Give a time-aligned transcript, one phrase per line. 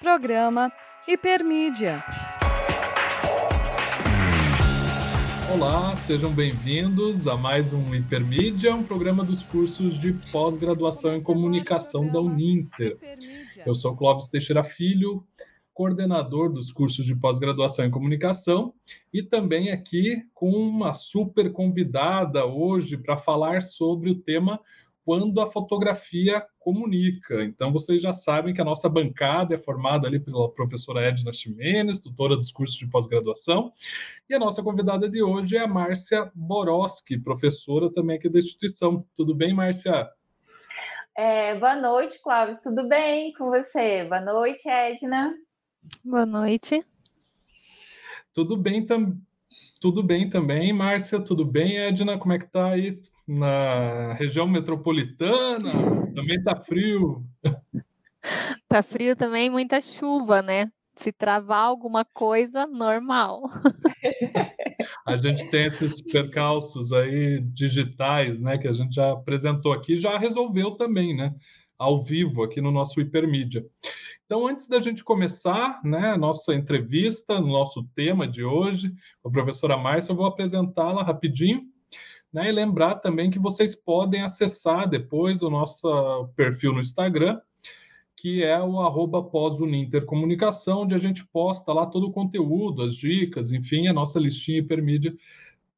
[0.00, 0.72] Programa
[1.06, 2.02] Hipermídia.
[5.52, 12.08] Olá, sejam bem-vindos a mais um Hipermídia, um programa dos cursos de pós-graduação em comunicação
[12.08, 12.96] da Uninter.
[13.66, 15.22] Eu sou Clóvis Teixeira Filho,
[15.74, 18.72] coordenador dos cursos de pós-graduação em comunicação
[19.12, 24.58] e também aqui com uma super convidada hoje para falar sobre o tema
[25.10, 27.42] quando a fotografia comunica.
[27.42, 31.98] Então, vocês já sabem que a nossa bancada é formada ali pela professora Edna Ximenes,
[31.98, 33.72] tutora dos cursos de pós-graduação,
[34.28, 39.04] e a nossa convidada de hoje é a Márcia Boroski, professora também aqui da instituição.
[39.12, 40.08] Tudo bem, Márcia?
[41.18, 42.60] É, boa noite, Cláudio.
[42.62, 44.04] Tudo bem com você?
[44.04, 45.34] Boa noite, Edna.
[46.04, 46.86] Boa noite.
[48.32, 49.20] Tudo bem também.
[49.80, 51.18] Tudo bem também, Márcia?
[51.18, 52.16] Tudo bem, Edna?
[52.16, 55.70] Como é que tá aí na região metropolitana?
[56.14, 57.24] Também tá frio.
[58.68, 60.70] Tá frio também, muita chuva, né?
[60.96, 63.44] Se travar alguma coisa, normal.
[65.06, 70.18] A gente tem esses percalços aí digitais, né, que a gente já apresentou aqui, já
[70.18, 71.34] resolveu também, né?
[71.78, 73.64] Ao vivo aqui no nosso Hipermídia.
[74.26, 79.28] Então, antes da gente começar né, a nossa entrevista, no nosso tema de hoje, com
[79.28, 81.62] a professora Márcia, eu vou apresentá-la rapidinho.
[82.32, 87.40] Né, e lembrar também que vocês podem acessar depois o nosso perfil no Instagram,
[88.16, 93.50] que é o arroba pós-unintercomunicação, onde a gente posta lá todo o conteúdo, as dicas,
[93.50, 95.16] enfim, a nossa listinha hipermídia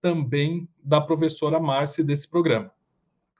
[0.00, 2.70] também da professora Márcia desse programa.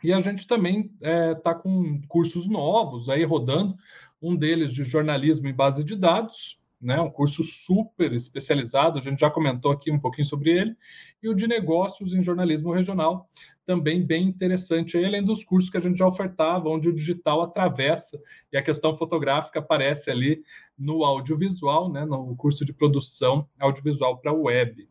[0.02, 3.76] E a gente também está é, tá com cursos novos aí rodando
[4.22, 9.20] um deles de jornalismo em base de dados, né, um curso super especializado, a gente
[9.20, 10.76] já comentou aqui um pouquinho sobre ele,
[11.22, 13.30] e o de negócios em jornalismo regional,
[13.64, 17.42] também bem interessante, aí, além dos cursos que a gente já ofertava, onde o digital
[17.42, 18.20] atravessa
[18.52, 20.42] e a questão fotográfica aparece ali
[20.76, 24.88] no audiovisual, né, no curso de produção audiovisual para web.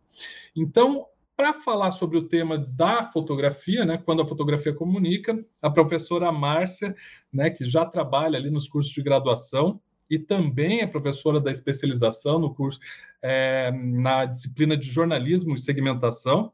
[0.56, 6.32] Então, para falar sobre o tema da fotografia, né, quando a fotografia comunica, a professora
[6.32, 6.96] Márcia,
[7.34, 12.38] né, que já trabalha ali nos cursos de graduação e também é professora da especialização
[12.38, 12.78] no curso
[13.22, 16.52] é, na disciplina de jornalismo e segmentação.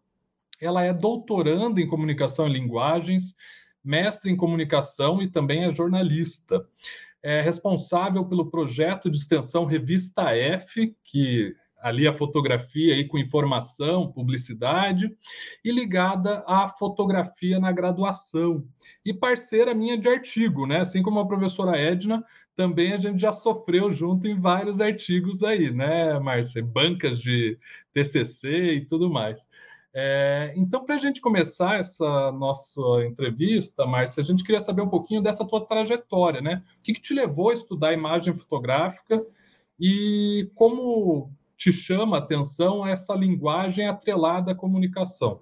[0.61, 3.33] Ela é doutoranda em comunicação e linguagens,
[3.83, 6.63] mestre em comunicação e também é jornalista.
[7.23, 14.11] É responsável pelo projeto de extensão Revista F, que ali a fotografia aí com informação,
[14.11, 15.15] publicidade,
[15.65, 18.63] e ligada à fotografia na graduação.
[19.03, 20.81] E parceira minha de artigo, né?
[20.81, 22.23] Assim como a professora Edna,
[22.57, 26.63] também a gente já sofreu junto em vários artigos aí, né, Márcia?
[26.63, 27.57] Bancas de
[27.93, 29.47] TCC e tudo mais.
[29.93, 34.89] É, então, para a gente começar essa nossa entrevista, Márcia, a gente queria saber um
[34.89, 36.63] pouquinho dessa tua trajetória, né?
[36.79, 39.23] O que, que te levou a estudar imagem fotográfica
[39.79, 45.41] e como te chama a atenção essa linguagem atrelada à comunicação?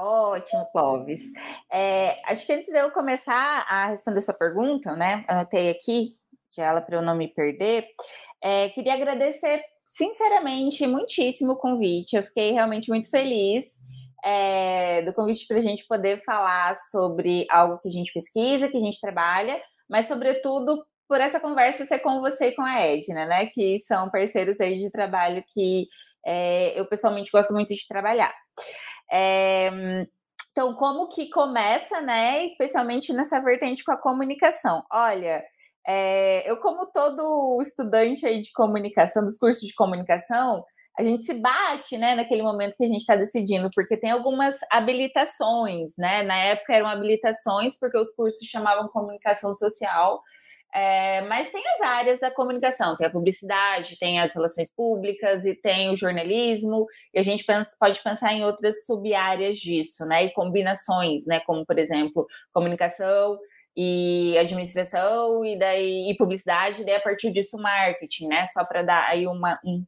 [0.00, 1.24] Ótimo, Clóvis.
[1.72, 5.24] É, acho que antes de eu começar a responder sua pergunta, né?
[5.26, 6.14] Anotei aqui,
[6.56, 7.84] já ela para eu não me perder.
[8.40, 12.14] É, queria agradecer sinceramente muitíssimo o convite.
[12.14, 13.64] Eu fiquei realmente muito feliz
[14.24, 18.76] é, do convite para a gente poder falar sobre algo que a gente pesquisa, que
[18.76, 19.60] a gente trabalha,
[19.90, 23.46] mas sobretudo por essa conversa ser com você e com a Edna, né?
[23.46, 25.88] Que são parceiros aí de trabalho que
[26.24, 28.32] é, eu pessoalmente gosto muito de trabalhar.
[29.10, 29.70] É,
[30.50, 32.44] então, como que começa, né?
[32.44, 34.82] Especialmente nessa vertente com a comunicação.
[34.90, 35.44] Olha,
[35.86, 40.64] é, eu, como todo estudante aí de comunicação, dos cursos de comunicação,
[40.98, 44.56] a gente se bate, né, naquele momento que a gente está decidindo, porque tem algumas
[44.68, 46.24] habilitações, né?
[46.24, 50.20] Na época eram habilitações, porque os cursos chamavam comunicação social,
[50.74, 55.54] é, mas tem as áreas da comunicação, tem a publicidade, tem as relações públicas e
[55.54, 60.24] tem o jornalismo, e a gente pensa, pode pensar em outras sub-áreas disso, né?
[60.24, 61.40] E combinações, né?
[61.40, 63.38] Como, por exemplo, comunicação
[63.76, 68.46] e administração e daí e publicidade, e daí a partir disso marketing, né?
[68.46, 69.84] Só para dar aí uma, um,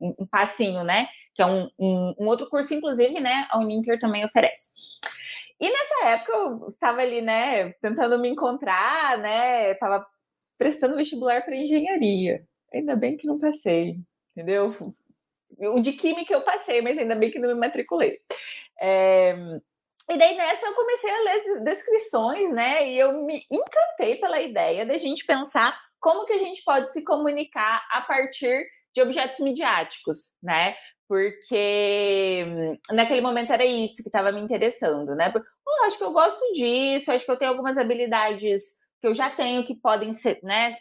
[0.00, 1.08] um, passinho, né?
[1.34, 3.46] Que é um, um, um outro curso, inclusive, né?
[3.50, 4.70] A Uninter também oferece.
[5.60, 10.04] E nessa época eu estava ali, né, tentando me encontrar, né, estava
[10.62, 12.46] prestando vestibular para engenharia.
[12.72, 13.96] Ainda bem que não passei,
[14.30, 14.94] entendeu?
[15.58, 18.20] O de química eu passei, mas ainda bem que não me matriculei.
[18.80, 19.34] É...
[20.08, 22.88] E daí nessa eu comecei a ler descrições, né?
[22.88, 27.04] E eu me encantei pela ideia da gente pensar como que a gente pode se
[27.04, 28.64] comunicar a partir
[28.94, 30.76] de objetos midiáticos, né?
[31.08, 35.32] Porque hum, naquele momento era isso que estava me interessando, né?
[35.34, 39.28] Oh, acho que eu gosto disso, acho que eu tenho algumas habilidades que eu já
[39.28, 40.76] tenho que podem ser, né,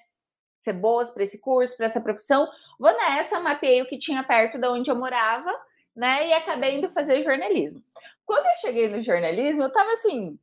[0.63, 2.47] ser boas para esse curso, para essa profissão.
[2.79, 5.51] Vou nessa, mapeei o que tinha perto de onde eu morava,
[5.95, 6.27] né?
[6.27, 7.83] E acabei indo fazer jornalismo.
[8.23, 10.37] Quando eu cheguei no jornalismo, eu estava assim.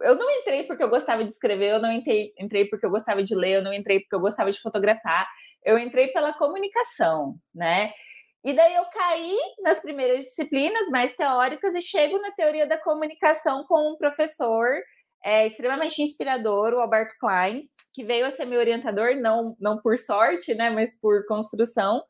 [0.00, 3.22] Eu não entrei porque eu gostava de escrever, eu não entrei, entrei porque eu gostava
[3.22, 5.28] de ler, eu não entrei porque eu gostava de fotografar,
[5.62, 7.92] eu entrei pela comunicação, né?
[8.42, 13.64] E daí eu caí nas primeiras disciplinas mais teóricas e chego na teoria da comunicação
[13.68, 14.80] com um professor
[15.24, 17.62] é, extremamente inspirador, o Alberto Klein,
[17.94, 22.02] que veio a ser meu orientador, não, não por sorte, né, mas por construção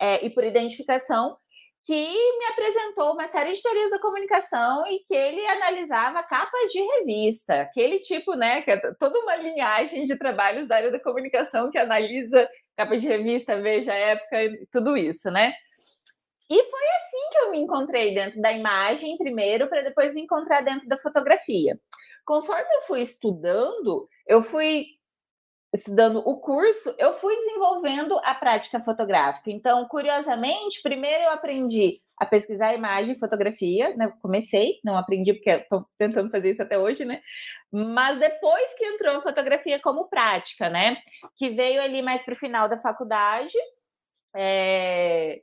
[0.00, 1.36] é, e por identificação,
[1.84, 6.80] que me apresentou uma série de teorias da comunicação e que ele analisava capas de
[6.80, 11.70] revista, aquele tipo, né, que é toda uma linhagem de trabalhos da área da comunicação
[11.70, 14.36] que analisa capas de revista, veja época,
[14.70, 15.52] tudo isso, né?
[16.50, 20.62] E foi assim que eu me encontrei dentro da imagem primeiro, para depois me encontrar
[20.62, 21.78] dentro da fotografia.
[22.28, 24.84] Conforme eu fui estudando, eu fui
[25.72, 29.50] estudando o curso, eu fui desenvolvendo a prática fotográfica.
[29.50, 34.12] Então, curiosamente, primeiro eu aprendi a pesquisar imagem e fotografia, né?
[34.20, 37.22] Comecei, não aprendi porque estou tentando fazer isso até hoje, né?
[37.72, 40.98] Mas depois que entrou a fotografia como prática, né?
[41.34, 43.56] Que veio ali mais para o final da faculdade,
[44.36, 45.40] é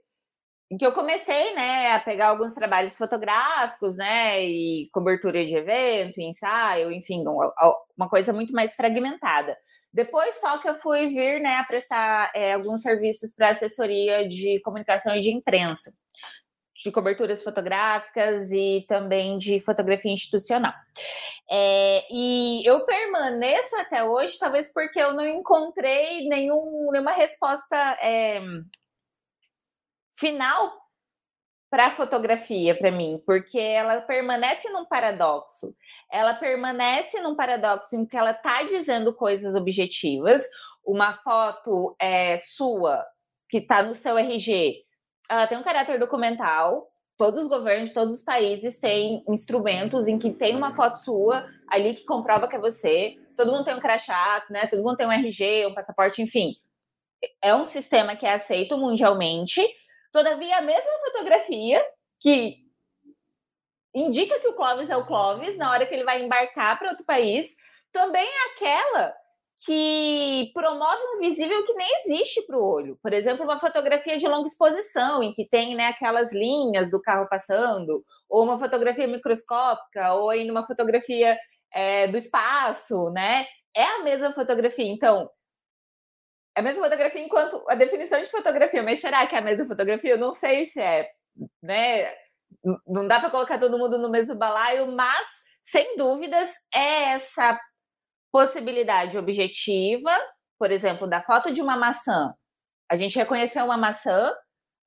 [0.70, 6.20] em que eu comecei, né, a pegar alguns trabalhos fotográficos, né, e cobertura de evento,
[6.20, 7.24] ensaio, enfim,
[7.98, 9.56] uma coisa muito mais fragmentada.
[9.94, 14.60] Depois só que eu fui vir, né, a prestar é, alguns serviços para assessoria de
[14.62, 15.94] comunicação e de imprensa,
[16.84, 20.74] de coberturas fotográficas e também de fotografia institucional.
[21.50, 28.42] É, e eu permaneço até hoje, talvez porque eu não encontrei nenhum, nenhuma resposta é,
[30.16, 30.74] final
[31.70, 35.76] para a fotografia para mim, porque ela permanece num paradoxo.
[36.12, 40.44] Ela permanece num paradoxo em que ela está dizendo coisas objetivas.
[40.86, 43.06] Uma foto é sua
[43.50, 44.86] que está no seu RG,
[45.30, 46.88] ela tem um caráter documental.
[47.18, 51.48] Todos os governos de todos os países têm instrumentos em que tem uma foto sua
[51.70, 53.16] ali que comprova que é você.
[53.38, 54.68] Todo mundo tem um crachá, né?
[54.68, 56.56] Todo mundo tem um RG, um passaporte, enfim.
[57.42, 59.66] É um sistema que é aceito mundialmente
[60.16, 61.86] Todavia, a mesma fotografia
[62.22, 62.56] que
[63.94, 67.06] indica que o Clóvis é o Clóvis na hora que ele vai embarcar para outro
[67.06, 67.54] país,
[67.92, 69.14] também é aquela
[69.66, 72.98] que promove um visível que nem existe para o olho.
[73.04, 77.28] Por exemplo, uma fotografia de longa exposição, em que tem né, aquelas linhas do carro
[77.30, 81.38] passando, ou uma fotografia microscópica, ou ainda uma fotografia
[81.74, 83.46] é, do espaço, né?
[83.76, 84.88] É a mesma fotografia.
[84.88, 85.30] Então,
[86.56, 90.12] a mesma fotografia enquanto a definição de fotografia, mas será que é a mesma fotografia?
[90.12, 91.10] Eu não sei se é,
[91.62, 92.14] né?
[92.88, 95.28] Não dá para colocar todo mundo no mesmo balaio, mas
[95.62, 97.60] sem dúvidas é essa
[98.32, 100.12] possibilidade objetiva,
[100.58, 102.34] por exemplo, da foto de uma maçã.
[102.90, 104.34] A gente reconheceu uma maçã,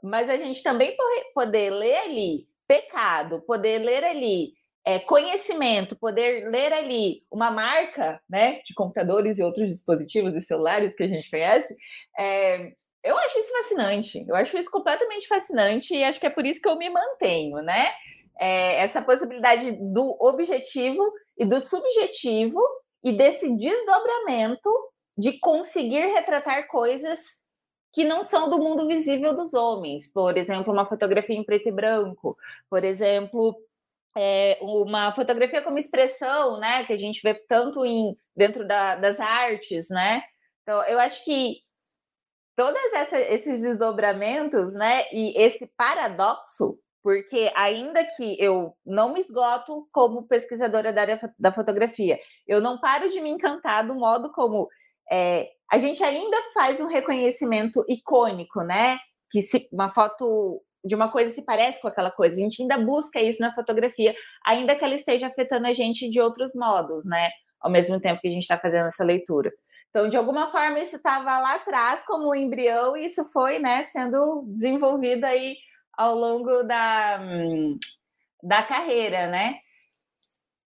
[0.02, 0.96] mas a gente também
[1.34, 4.52] poder ler ali pecado, poder ler ali
[4.88, 10.94] é, conhecimento, poder ler ali uma marca né, de computadores e outros dispositivos e celulares
[10.94, 11.76] que a gente conhece,
[12.18, 12.72] é,
[13.04, 14.24] eu acho isso fascinante.
[14.26, 17.58] Eu acho isso completamente fascinante e acho que é por isso que eu me mantenho,
[17.58, 17.90] né?
[18.40, 21.02] É, essa possibilidade do objetivo
[21.36, 22.58] e do subjetivo
[23.04, 24.70] e desse desdobramento
[25.18, 27.18] de conseguir retratar coisas
[27.92, 30.10] que não são do mundo visível dos homens.
[30.10, 32.34] Por exemplo, uma fotografia em preto e branco.
[32.70, 33.54] Por exemplo,
[34.20, 39.20] é, uma fotografia como expressão, né, que a gente vê tanto em dentro da, das
[39.20, 40.24] artes, né?
[40.62, 41.58] Então, eu acho que
[42.56, 42.80] todos
[43.12, 50.92] esses desdobramentos, né, e esse paradoxo, porque ainda que eu não me esgoto como pesquisadora
[50.92, 54.68] da área da fotografia, eu não paro de me encantar do modo como
[55.10, 58.98] é, a gente ainda faz um reconhecimento icônico, né?
[59.30, 62.36] Que se uma foto de uma coisa se parece com aquela coisa.
[62.36, 66.20] A gente ainda busca isso na fotografia, ainda que ela esteja afetando a gente de
[66.20, 67.30] outros modos, né?
[67.60, 69.52] Ao mesmo tempo que a gente está fazendo essa leitura.
[69.90, 73.82] Então, de alguma forma, isso estava lá atrás como um embrião e isso foi, né,
[73.84, 75.56] sendo desenvolvido aí
[75.96, 77.18] ao longo da,
[78.42, 79.56] da carreira, né?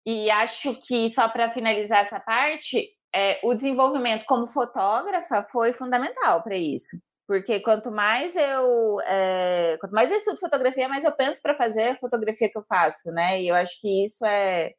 [0.04, 6.42] E acho que, só para finalizar essa parte, é, o desenvolvimento como fotógrafa foi fundamental
[6.42, 6.96] para isso
[7.30, 11.90] porque quanto mais eu é, quanto mais eu estudo fotografia, mais eu penso para fazer
[11.90, 13.40] a fotografia que eu faço, né?
[13.40, 14.72] E eu acho que isso é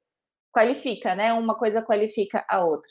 [0.52, 1.32] qualifica, né?
[1.32, 2.90] Uma coisa qualifica a outra.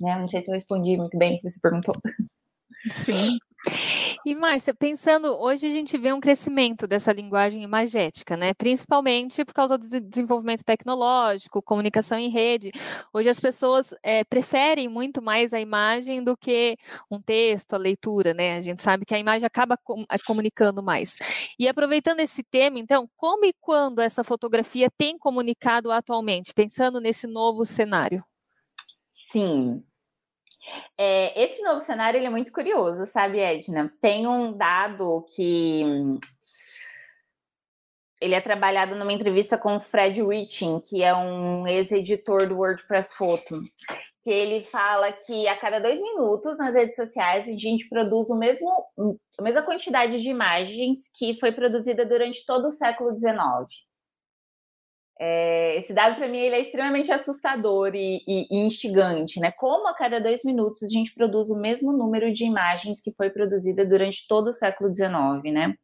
[0.00, 0.16] Né?
[0.18, 1.94] Não sei se eu respondi muito bem o que você perguntou.
[2.90, 3.36] Sim.
[4.24, 8.54] E, Márcia, pensando, hoje a gente vê um crescimento dessa linguagem imagética, né?
[8.54, 12.70] Principalmente por causa do desenvolvimento tecnológico, comunicação em rede.
[13.12, 16.76] Hoje as pessoas é, preferem muito mais a imagem do que
[17.10, 18.56] um texto, a leitura, né?
[18.56, 21.16] A gente sabe que a imagem acaba com, comunicando mais.
[21.58, 27.26] E aproveitando esse tema, então, como e quando essa fotografia tem comunicado atualmente, pensando nesse
[27.26, 28.24] novo cenário?
[29.10, 29.84] Sim,
[30.98, 33.92] é, esse novo cenário ele é muito curioso, sabe, Edna?
[34.00, 35.82] Tem um dado que
[38.20, 43.12] ele é trabalhado numa entrevista com o Fred Riching, que é um ex-editor do WordPress
[43.14, 43.60] Photo,
[44.22, 48.38] que ele fala que a cada dois minutos nas redes sociais a gente produz o
[48.38, 48.70] mesmo,
[49.36, 53.34] a mesma quantidade de imagens que foi produzida durante todo o século XIX.
[55.24, 59.52] É, esse dado, para mim, ele é extremamente assustador e, e, e, instigante, né?
[59.52, 63.30] Como a cada dois minutos a gente produz o mesmo número de imagens que foi
[63.30, 65.76] produzida durante todo o século XIX, né?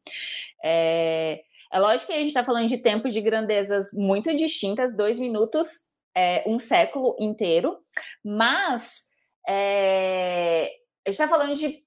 [0.64, 1.40] É,
[1.72, 5.68] é lógico que a gente está falando de tempos de grandezas muito distintas, dois minutos,
[6.16, 7.78] é, um século inteiro,
[8.24, 9.04] mas
[9.48, 10.64] é,
[11.06, 11.84] a gente está falando de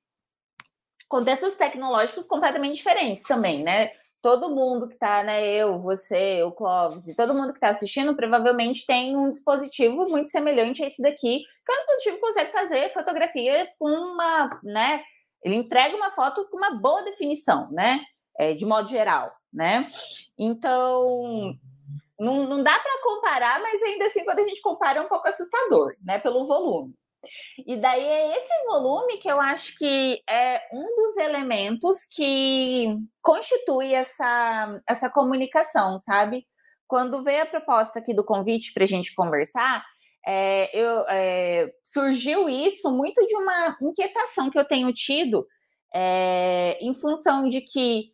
[1.09, 3.91] contextos tecnológicos completamente diferentes também, né?
[4.21, 8.15] Todo mundo que está, né, eu, você, o Clóvis, e todo mundo que está assistindo,
[8.15, 12.51] provavelmente tem um dispositivo muito semelhante a esse daqui, que é um dispositivo que consegue
[12.51, 15.01] fazer fotografias com uma, né,
[15.43, 18.01] ele entrega uma foto com uma boa definição, né,
[18.37, 19.87] é, de modo geral, né.
[20.37, 21.55] Então,
[22.19, 25.27] não, não dá para comparar, mas ainda assim, quando a gente compara, é um pouco
[25.27, 26.93] assustador, né, pelo volume.
[27.67, 33.93] E daí é esse volume que eu acho que é um dos elementos que constitui
[33.93, 36.47] essa, essa comunicação, sabe?
[36.87, 39.85] Quando veio a proposta aqui do convite para a gente conversar,
[40.25, 45.47] é, eu, é, surgiu isso muito de uma inquietação que eu tenho tido
[45.93, 48.11] é, em função de que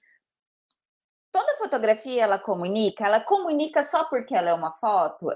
[1.32, 5.28] toda fotografia ela comunica, ela comunica só porque ela é uma foto?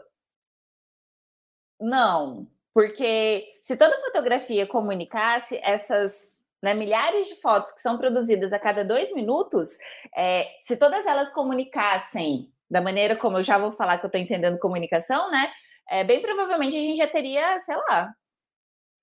[1.79, 8.59] Não, porque se toda fotografia comunicasse essas né, milhares de fotos que são produzidas a
[8.59, 9.77] cada dois minutos,
[10.15, 14.21] é, se todas elas comunicassem da maneira como eu já vou falar que eu estou
[14.21, 15.51] entendendo comunicação, né?
[15.89, 18.13] É, bem provavelmente a gente já teria, sei lá,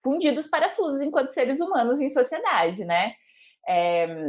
[0.02, 3.12] fundido os parafusos enquanto seres humanos em sociedade, né?
[3.68, 4.28] É,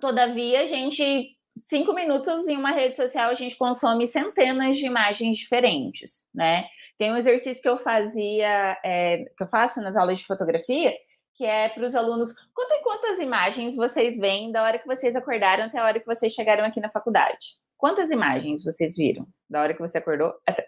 [0.00, 5.36] todavia, a gente, cinco minutos em uma rede social, a gente consome centenas de imagens
[5.38, 6.68] diferentes, né?
[6.98, 10.92] Tem um exercício que eu fazia, é, que eu faço nas aulas de fotografia,
[11.34, 15.64] que é para os alunos, contem quantas imagens vocês veem da hora que vocês acordaram
[15.64, 17.56] até a hora que vocês chegaram aqui na faculdade.
[17.76, 20.66] Quantas imagens vocês viram da hora que você acordou até...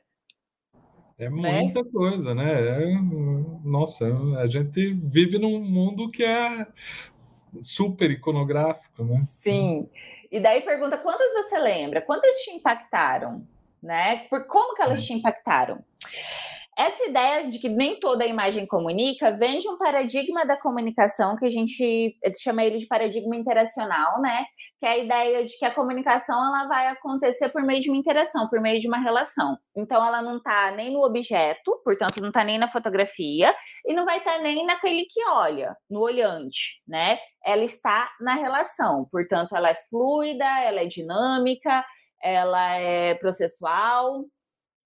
[1.19, 1.63] É né?
[1.63, 1.91] muita né?
[1.93, 2.53] coisa, né?
[2.53, 2.95] É,
[3.65, 4.07] nossa,
[4.39, 6.67] a gente vive num mundo que é
[7.63, 9.21] super iconográfico, né?
[9.27, 9.91] Sim.
[10.31, 12.01] E daí pergunta quantas você lembra?
[12.01, 13.45] Quantas te impactaram?
[13.83, 14.27] Né?
[14.29, 15.83] Por como que elas te impactaram?
[16.81, 21.45] Essa ideia de que nem toda imagem comunica vem de um paradigma da comunicação que
[21.45, 24.47] a gente chama ele de paradigma interacional, né?
[24.79, 27.99] Que é a ideia de que a comunicação ela vai acontecer por meio de uma
[27.99, 29.59] interação, por meio de uma relação.
[29.77, 34.07] Então ela não está nem no objeto, portanto não está nem na fotografia e não
[34.07, 37.19] vai estar tá nem naquele que olha, no olhante, né?
[37.45, 41.85] Ela está na relação, portanto ela é fluida, ela é dinâmica,
[42.23, 44.25] ela é processual,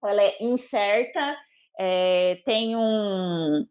[0.03, 1.37] ela é incerta.
[1.79, 3.65] É, tem um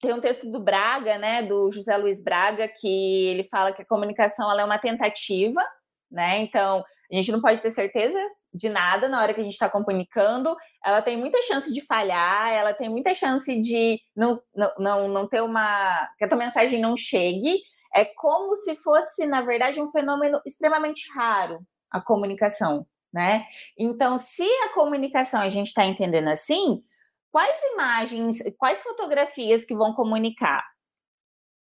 [0.00, 3.86] tem um texto do Braga, né, do José Luiz Braga, que ele fala que a
[3.86, 5.62] comunicação ela é uma tentativa,
[6.10, 6.40] né?
[6.40, 8.18] Então a gente não pode ter certeza
[8.52, 10.54] de nada na hora que a gente está comunicando.
[10.84, 15.28] Ela tem muita chance de falhar, ela tem muita chance de não, não, não, não
[15.28, 16.08] ter uma.
[16.16, 17.58] que a tua mensagem não chegue.
[17.94, 21.60] É como se fosse, na verdade, um fenômeno extremamente raro,
[21.94, 23.46] a comunicação, né?
[23.78, 26.82] Então, se a comunicação a gente está entendendo assim,
[27.30, 30.64] quais imagens, quais fotografias que vão comunicar?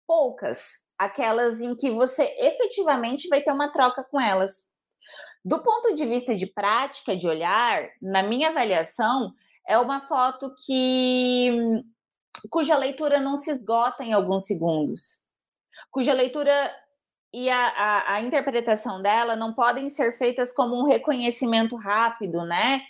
[0.06, 4.66] Poucas, aquelas em que você efetivamente vai ter uma troca com elas.
[5.42, 9.32] Do ponto de vista de prática, de olhar, na minha avaliação,
[9.66, 11.50] é uma foto que
[12.50, 15.22] cuja leitura não se esgota em alguns segundos,
[15.90, 16.70] cuja leitura
[17.32, 22.80] e a, a, a, interpretação dela não podem ser feitas como um reconhecimento rápido, né?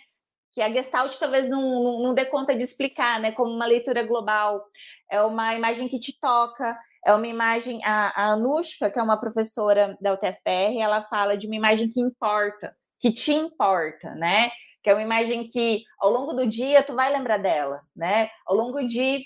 [0.53, 3.33] Que a Gestalt talvez não, não, não dê conta de explicar, né?
[3.33, 4.65] Como uma leitura global.
[5.11, 7.81] É uma imagem que te toca, é uma imagem.
[7.85, 12.01] A, a Anushka, que é uma professora da UTFPR, ela fala de uma imagem que
[12.01, 14.51] importa, que te importa, né?
[14.85, 18.31] Que é uma imagem que ao longo do dia tu vai lembrar dela, né?
[18.47, 19.25] Ao longo de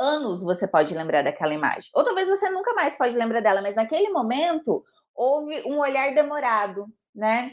[0.00, 1.90] anos você pode lembrar daquela imagem.
[1.94, 4.82] Ou talvez você nunca mais pode lembrar dela, mas naquele momento
[5.14, 7.52] houve um olhar demorado, né?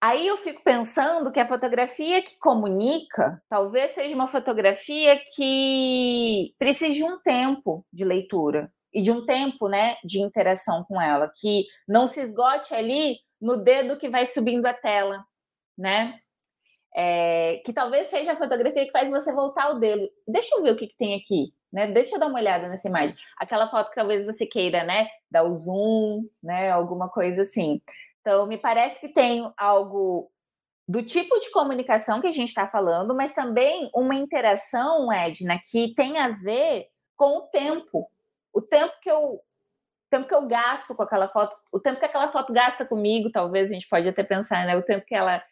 [0.00, 6.94] Aí eu fico pensando que a fotografia que comunica talvez seja uma fotografia que precise
[6.94, 11.66] de um tempo de leitura e de um tempo, né, de interação com ela, que
[11.88, 15.24] não se esgote ali no dedo que vai subindo a tela,
[15.78, 16.18] né?
[16.94, 20.08] É, que talvez seja a fotografia que faz você voltar o dedo.
[20.28, 21.86] Deixa eu ver o que, que tem aqui, né?
[21.86, 23.16] Deixa eu dar uma olhada nessa imagem.
[23.38, 25.08] Aquela foto que talvez você queira, né?
[25.30, 26.70] Dar o zoom, né?
[26.70, 27.80] Alguma coisa assim.
[28.20, 30.30] Então, me parece que tem algo
[30.86, 35.94] do tipo de comunicação que a gente está falando, mas também uma interação, Edna, que
[35.94, 38.10] tem a ver com o tempo.
[38.52, 39.40] O tempo que eu
[40.10, 43.70] tempo que eu gasto com aquela foto, o tempo que aquela foto gasta comigo, talvez
[43.70, 44.76] a gente pode até pensar, né?
[44.76, 45.42] O tempo que ela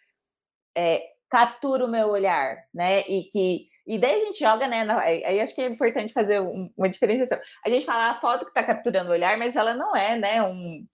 [0.76, 3.00] é, captura o meu olhar, né?
[3.02, 4.86] E que e daí a gente joga, né?
[5.24, 7.38] Aí acho que é importante fazer uma diferenciação.
[7.64, 10.42] A gente fala a foto que está capturando o olhar, mas ela não é, né?
[10.42, 10.86] Um,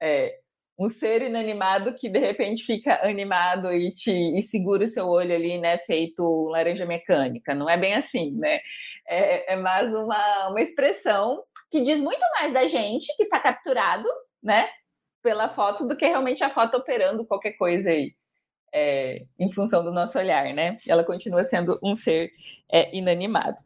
[0.00, 0.38] é,
[0.78, 5.34] um ser inanimado que de repente fica animado e te e segura o seu olho
[5.34, 7.54] ali, né, feito laranja mecânica.
[7.54, 8.60] Não é bem assim, né?
[9.06, 14.08] É, é mais uma, uma expressão que diz muito mais da gente que está capturado,
[14.42, 14.68] né,
[15.22, 18.14] pela foto do que realmente a foto operando qualquer coisa aí
[18.76, 20.78] é, em função do nosso olhar, né?
[20.84, 22.32] Ela continua sendo um ser
[22.70, 23.56] é, inanimado.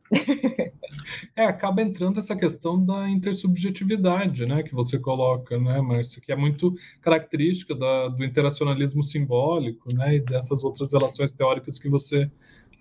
[1.34, 6.36] É, acaba entrando essa questão da intersubjetividade, né, que você coloca, né, Márcia, que é
[6.36, 12.30] muito característica da, do interacionalismo simbólico, né, e dessas outras relações teóricas que você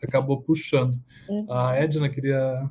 [0.04, 1.00] acabou puxando.
[1.30, 1.46] Uhum.
[1.50, 2.70] A Edna queria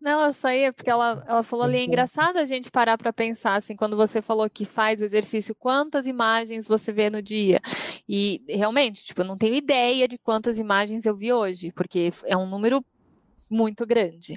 [0.00, 3.12] não, eu só ia, porque ela, ela falou ali, é engraçado a gente parar para
[3.12, 7.60] pensar, assim, quando você falou que faz o exercício, quantas imagens você vê no dia?
[8.08, 12.36] E realmente, tipo, eu não tenho ideia de quantas imagens eu vi hoje, porque é
[12.36, 12.84] um número
[13.50, 14.34] muito grande.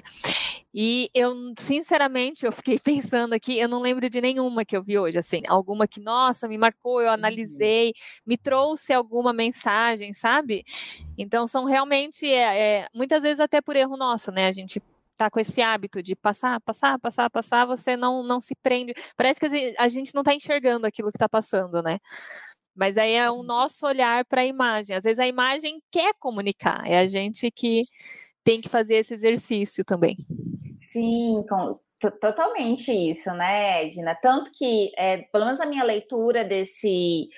[0.74, 4.98] E eu, sinceramente, eu fiquei pensando aqui, eu não lembro de nenhuma que eu vi
[4.98, 7.14] hoje, assim, alguma que, nossa, me marcou, eu uhum.
[7.14, 7.92] analisei,
[8.26, 10.64] me trouxe alguma mensagem, sabe?
[11.16, 14.48] Então, são realmente, é, é, muitas vezes até por erro nosso, né?
[14.48, 14.80] A gente
[15.16, 18.92] tá com esse hábito de passar, passar, passar, passar, você não, não se prende.
[19.16, 21.98] Parece que a gente não está enxergando aquilo que está passando, né?
[22.74, 23.42] Mas aí é o uhum.
[23.42, 24.96] nosso olhar para a imagem.
[24.96, 27.84] Às vezes a imagem quer comunicar, é a gente que
[28.44, 30.16] tem que fazer esse exercício também.
[30.90, 31.74] Sim, com,
[32.20, 34.14] totalmente isso, né, Edna?
[34.14, 37.28] Tanto que, é, pelo menos a minha leitura desse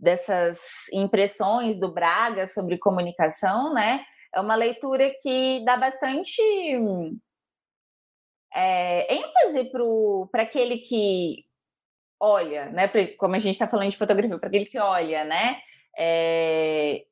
[0.00, 0.58] dessas
[0.92, 4.04] impressões do Braga sobre comunicação, né?
[4.34, 6.42] É uma leitura que dá bastante
[8.54, 9.70] é, ênfase
[10.30, 11.44] para aquele que
[12.20, 12.88] olha, né?
[12.88, 15.60] Pra, como a gente está falando de fotografia, para aquele que olha, né?
[15.96, 17.04] É,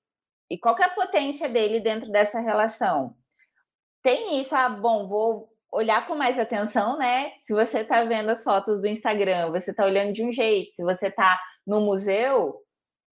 [0.51, 3.17] e qual é a potência dele dentro dessa relação?
[4.03, 7.33] Tem isso, ah, bom, vou olhar com mais atenção, né?
[7.41, 10.83] Se você está vendo as fotos do Instagram, você está olhando de um jeito, se
[10.85, 12.61] você está no museu,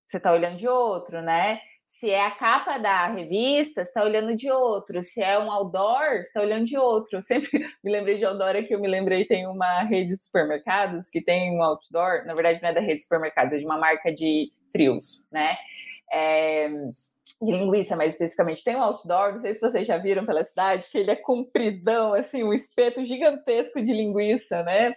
[0.06, 1.60] você está olhando de outro, né?
[1.90, 5.02] Se é a capa da revista, está olhando de outro.
[5.02, 7.18] Se é um outdoor, está olhando de outro.
[7.18, 7.50] Eu sempre
[7.82, 11.20] me lembrei de outdoor, é que eu me lembrei tem uma rede de supermercados que
[11.20, 12.24] tem um outdoor.
[12.24, 15.56] Na verdade, não é da rede de supermercados, é de uma marca de frios, né?
[16.12, 16.70] É,
[17.42, 20.90] de linguiça, mais especificamente, tem um outdoor, não sei se vocês já viram pela cidade,
[20.90, 24.94] que ele é compridão, assim, um espeto gigantesco de linguiça, né?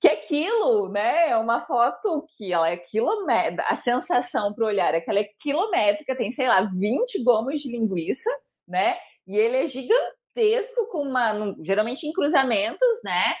[0.00, 5.00] Que aquilo, né, é uma foto que ela é quilométrica, a sensação para olhar é
[5.00, 8.30] que ela é quilométrica, tem, sei lá, 20 gomos de linguiça,
[8.66, 8.96] né?
[9.26, 13.34] E ele é gigantesco, com uma, geralmente em cruzamentos, né?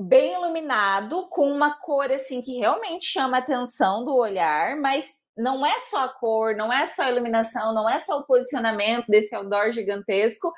[0.00, 5.64] Bem iluminado, com uma cor assim que realmente chama a atenção do olhar, mas não
[5.64, 9.34] é só a cor, não é só a iluminação, não é só o posicionamento desse
[9.34, 10.52] outdoor gigantesco,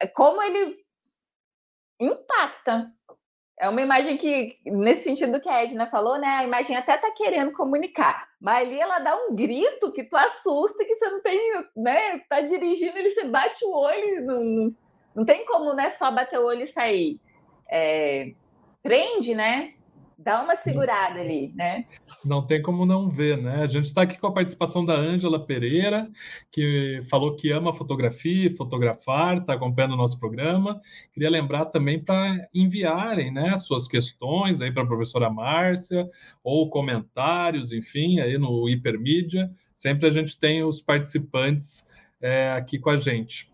[0.00, 0.76] é como ele
[2.00, 2.92] impacta.
[3.58, 6.26] É uma imagem que, nesse sentido que a Edna falou, né?
[6.26, 10.84] A imagem até tá querendo comunicar, mas ali ela dá um grito que tu assusta,
[10.84, 11.38] que você não tem,
[11.76, 12.18] né?
[12.28, 14.76] Tá dirigindo, ele você bate o olho, não,
[15.14, 15.88] não tem como, né?
[15.90, 17.20] Só bater o olho e sair.
[17.70, 18.34] É,
[18.82, 19.74] prende, né?
[20.24, 21.84] Dá uma segurada ali, né?
[22.24, 23.62] Não tem como não ver, né?
[23.62, 26.08] A gente está aqui com a participação da Ângela Pereira,
[26.50, 30.80] que falou que ama fotografia, fotografar, está acompanhando o nosso programa.
[31.12, 36.08] Queria lembrar também para enviarem né, suas questões aí para a professora Márcia,
[36.42, 39.50] ou comentários, enfim, aí no Hipermídia.
[39.74, 41.88] Sempre a gente tem os participantes
[42.20, 43.53] é, aqui com a gente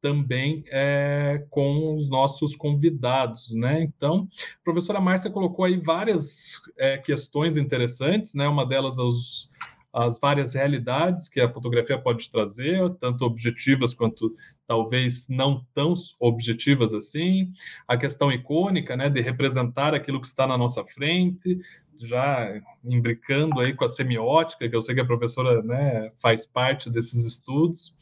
[0.00, 3.82] também é, com os nossos convidados, né?
[3.82, 4.28] Então,
[4.60, 8.48] a professora Márcia colocou aí várias é, questões interessantes, né?
[8.48, 9.50] Uma delas os,
[9.92, 14.34] as várias realidades que a fotografia pode trazer, tanto objetivas quanto
[14.66, 17.50] talvez não tão objetivas assim,
[17.86, 21.58] a questão icônica, né, de representar aquilo que está na nossa frente,
[22.00, 26.90] já imbricando aí com a semiótica, que eu sei que a professora né, faz parte
[26.90, 27.96] desses estudos,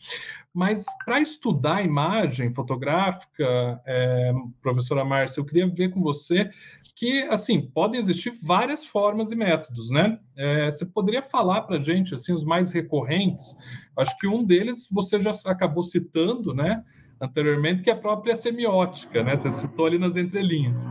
[0.53, 4.33] mas para estudar imagem fotográfica, é,
[4.63, 6.51] professora Márcia, eu queria ver com você
[6.97, 10.19] que, assim, podem existir várias formas e métodos, né?
[10.35, 13.55] É, você poderia falar para a gente, assim, os mais recorrentes?
[13.95, 16.83] Acho que um deles você já acabou citando, né?
[17.21, 19.37] Anteriormente, que é a própria semiótica, né?
[19.37, 20.87] Você citou ali nas entrelinhas.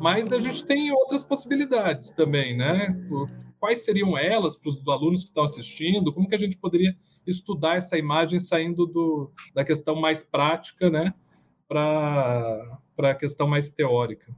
[0.00, 2.96] Mas a gente tem outras possibilidades também, né?
[3.58, 6.12] Quais seriam elas para os alunos que estão assistindo?
[6.12, 6.94] Como que a gente poderia
[7.26, 11.14] estudar essa imagem saindo do, da questão mais prática, né?
[11.66, 14.32] Para a questão mais teórica?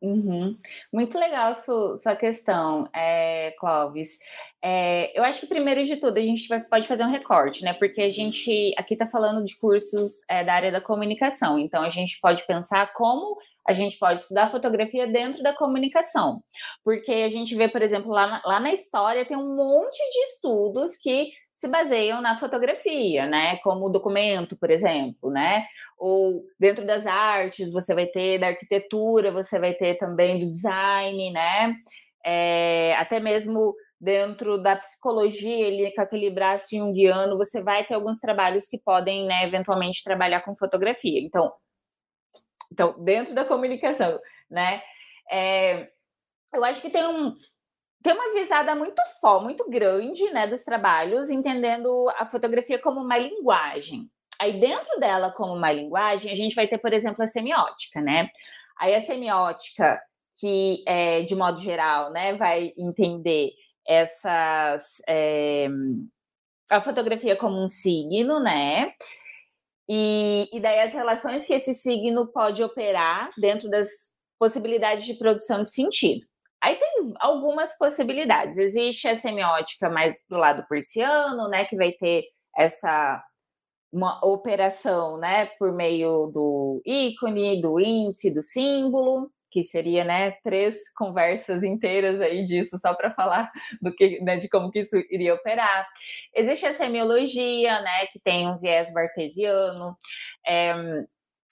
[0.00, 0.56] Uhum.
[0.90, 4.18] Muito legal sua, sua questão, é, Clóvis.
[4.62, 7.72] É, eu acho que primeiro de tudo a gente vai, pode fazer um recorte, né?
[7.72, 11.88] Porque a gente aqui está falando de cursos é, da área da comunicação, então a
[11.88, 16.42] gente pode pensar como a gente pode estudar fotografia dentro da comunicação.
[16.84, 20.18] Porque a gente vê, por exemplo, lá na, lá na história tem um monte de
[20.32, 23.58] estudos que se baseiam na fotografia, né?
[23.58, 25.66] Como documento, por exemplo, né?
[25.98, 31.30] Ou dentro das artes, você vai ter da arquitetura, você vai ter também do design,
[31.30, 31.74] né?
[32.24, 38.18] É, até mesmo dentro da psicologia, ele com aquele braço junguiano, você vai ter alguns
[38.18, 41.20] trabalhos que podem, né, eventualmente trabalhar com fotografia.
[41.20, 41.52] Então,
[42.72, 44.18] então dentro da comunicação,
[44.50, 44.82] né?
[45.30, 45.90] É,
[46.52, 47.34] eu acho que tem um,
[48.02, 53.18] tem uma visada muito forte, muito grande, né, dos trabalhos, entendendo a fotografia como uma
[53.18, 54.10] linguagem.
[54.40, 58.30] Aí dentro dela como uma linguagem, a gente vai ter, por exemplo, a semiótica, né?
[58.78, 60.00] Aí a semiótica
[60.40, 63.50] que, é, de modo geral, né, vai entender
[63.90, 65.66] essas é,
[66.70, 68.92] a fotografia como um signo, né?
[69.88, 73.88] E, e daí as relações que esse signo pode operar dentro das
[74.38, 76.24] possibilidades de produção de sentido.
[76.62, 78.56] Aí tem algumas possibilidades.
[78.58, 82.26] Existe a semiótica mais do lado persiano, né, que vai ter
[82.56, 83.24] essa
[83.92, 90.76] uma operação, né, por meio do ícone, do índice, do símbolo, que seria, né, três
[90.96, 95.34] conversas inteiras aí disso só para falar do que, né, de como que isso iria
[95.34, 95.86] operar.
[96.34, 99.96] Existe a semiologia, né, que tem um viés bartesiano.
[100.46, 100.74] É,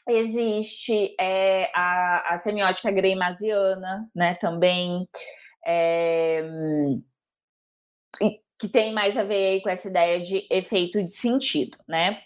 [0.08, 5.06] Existe é, a, a, semiótica greimasiana, né, também,
[5.66, 6.42] é,
[8.58, 12.18] que tem mais a ver com essa ideia de efeito de sentido, né?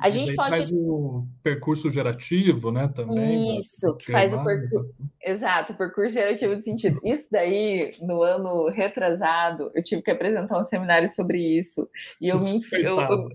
[0.00, 3.58] A gente pode faz o percurso gerativo, né, também.
[3.58, 7.00] Isso, que faz o percurso, exato, o percurso gerativo de sentido.
[7.04, 11.88] Isso daí, no ano retrasado, eu tive que apresentar um seminário sobre isso
[12.20, 13.28] e eu me eu, eu,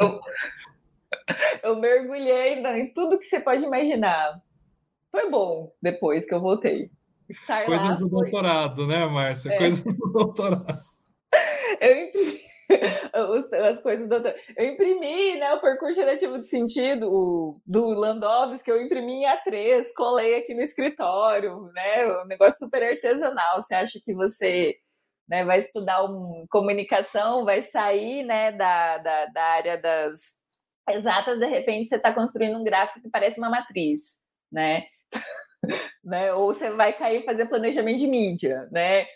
[0.00, 0.20] eu,
[1.62, 4.40] eu mergulhei em tudo que você pode imaginar.
[5.10, 6.90] Foi bom depois que eu voltei.
[7.28, 8.22] Estar Coisa lá, do foi...
[8.22, 9.50] doutorado, né, Márcia?
[9.50, 9.58] É.
[9.58, 10.93] Coisa do doutorado.
[11.80, 12.40] Eu imprimi
[13.70, 14.16] as coisas do.
[14.56, 19.84] Eu imprimi né, o percurso gerativo de sentido o, do Landowski, eu imprimi em A3,
[19.96, 22.06] colei aqui no escritório, né?
[22.22, 23.60] Um negócio super artesanal.
[23.60, 24.76] Você acha que você
[25.28, 30.38] né, vai estudar um, comunicação, vai sair né, da, da, da área das
[30.90, 34.20] exatas, de repente você está construindo um gráfico que parece uma matriz,
[34.52, 34.84] né?
[36.04, 36.32] né?
[36.34, 39.06] Ou você vai cair fazer planejamento de mídia, né?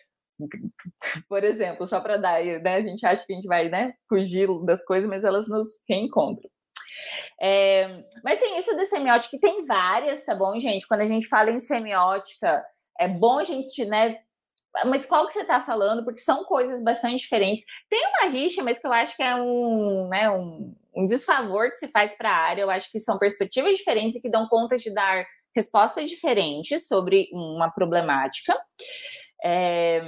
[1.28, 2.76] Por exemplo, só para dar, né?
[2.76, 6.48] A gente acha que a gente vai né, fugir das coisas, mas elas nos reencontram.
[7.40, 10.86] É, mas tem isso de semiótica, que tem várias, tá bom, gente?
[10.86, 12.64] Quando a gente fala em semiótica,
[12.98, 14.18] é bom a gente, né?
[14.86, 16.04] Mas qual que você está falando?
[16.04, 17.64] Porque são coisas bastante diferentes.
[17.88, 21.76] Tem uma rixa, mas que eu acho que é um, né, um, um desfavor que
[21.76, 22.62] se faz para a área.
[22.62, 25.24] Eu acho que são perspectivas diferentes e que dão conta de dar
[25.56, 28.54] respostas diferentes sobre uma problemática.
[29.44, 30.00] É...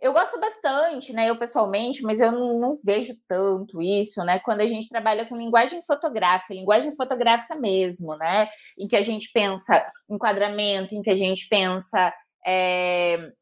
[0.00, 1.28] Eu gosto bastante, né?
[1.28, 4.38] Eu pessoalmente, mas eu não, não, vejo tanto isso, né?
[4.38, 8.48] Quando a gente trabalha com linguagem fotográfica, linguagem fotográfica mesmo, né?
[8.78, 12.12] Em que a gente pensa enquadramento, em que a gente pensa
[12.46, 13.32] é,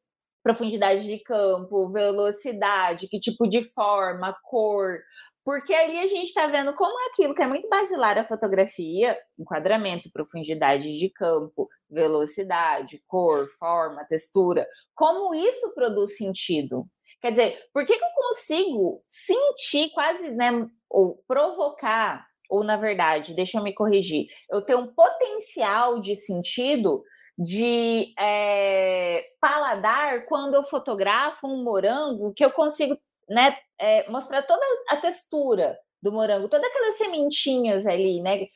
[0.43, 4.99] profundidade de campo, velocidade, que tipo de forma, cor,
[5.44, 9.18] porque ali a gente está vendo como é aquilo que é muito basilar a fotografia,
[9.38, 16.87] enquadramento, profundidade de campo, velocidade, cor, forma, textura, como isso produz sentido.
[17.20, 23.35] Quer dizer, por que, que eu consigo sentir quase, né, ou provocar, ou na verdade,
[23.35, 27.02] deixa eu me corrigir, eu tenho um potencial de sentido
[27.38, 32.96] de é, paladar quando eu fotografo um morango que eu consigo
[33.28, 38.46] né, é, mostrar toda a textura do morango, todas aquelas sementinhas ali, né?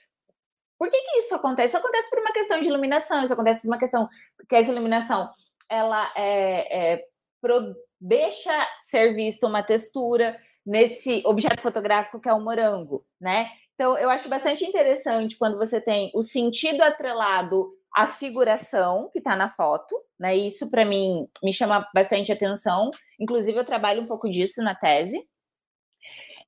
[0.78, 1.68] Por que, que isso acontece?
[1.68, 4.08] Isso acontece por uma questão de iluminação, isso acontece por uma questão
[4.48, 5.30] que essa iluminação
[5.68, 7.04] ela é, é
[7.40, 8.52] pro, deixa
[8.82, 13.48] ser vista uma textura nesse objeto fotográfico que é o morango, né?
[13.74, 19.34] Então, eu acho bastante interessante quando você tem o sentido atrelado à figuração que está
[19.34, 20.36] na foto, né?
[20.36, 22.90] Isso para mim me chama bastante atenção.
[23.18, 25.26] Inclusive, eu trabalho um pouco disso na tese.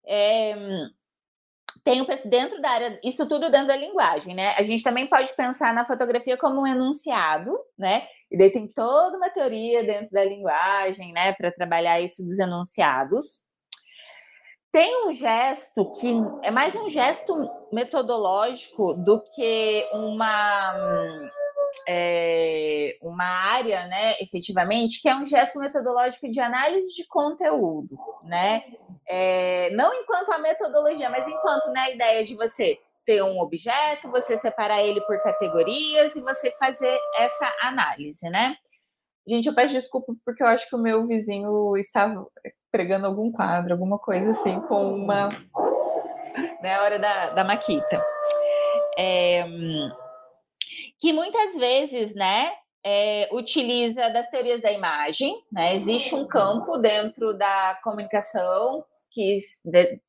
[0.06, 0.54] É,
[1.82, 4.54] tem dentro da área, isso tudo dentro da linguagem, né?
[4.58, 8.06] A gente também pode pensar na fotografia como um enunciado, né?
[8.30, 13.42] E daí tem toda uma teoria dentro da linguagem, né, para trabalhar isso dos enunciados.
[14.70, 17.34] Tem um gesto que é mais um gesto
[17.72, 21.30] metodológico do que uma
[21.88, 28.62] é, uma área, né, efetivamente, que é um gesto metodológico de análise de conteúdo, né?
[29.06, 34.10] É, não enquanto a metodologia, mas enquanto né, a ideia de você ter um objeto,
[34.10, 38.54] você separar ele por categorias e você fazer essa análise, né?
[39.26, 42.26] Gente, eu peço desculpa porque eu acho que o meu vizinho estava
[42.70, 45.28] pregando algum quadro, alguma coisa assim, com uma.
[46.62, 48.04] né, hora da, da Maquita.
[48.98, 49.44] É,
[50.98, 52.50] que muitas vezes, né,
[52.84, 55.74] é, utiliza das teorias da imagem, né?
[55.74, 59.38] Existe um campo dentro da comunicação que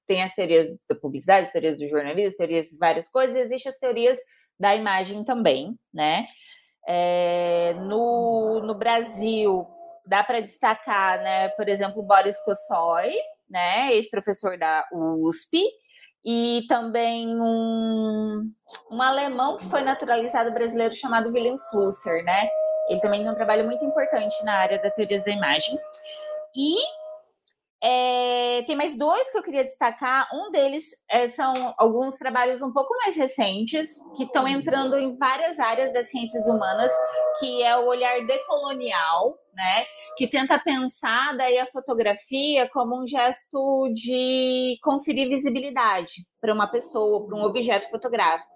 [0.08, 3.70] tem as teorias da publicidade, as teorias do jornalismo, teorias de várias coisas, e existem
[3.70, 4.18] as teorias
[4.60, 6.28] da imagem também, né?
[6.88, 9.68] É, no, no Brasil,
[10.10, 13.14] dá para destacar, né, por exemplo, Boris Kossoy,
[13.50, 15.64] né, ex-professor da USP,
[16.26, 18.52] e também um,
[18.92, 22.50] um alemão que foi naturalizado brasileiro chamado Willem Flusser, né?
[22.90, 25.80] Ele também tem um trabalho muito importante na área da teoria da imagem.
[26.56, 26.76] E
[27.82, 30.28] é, tem mais dois que eu queria destacar.
[30.34, 35.60] Um deles é, são alguns trabalhos um pouco mais recentes, que estão entrando em várias
[35.60, 36.92] áreas das ciências humanas,
[37.40, 39.86] que é o olhar decolonial, né?
[40.18, 47.26] Que tenta pensar daí a fotografia como um gesto de conferir visibilidade para uma pessoa,
[47.26, 48.52] para um objeto fotográfico.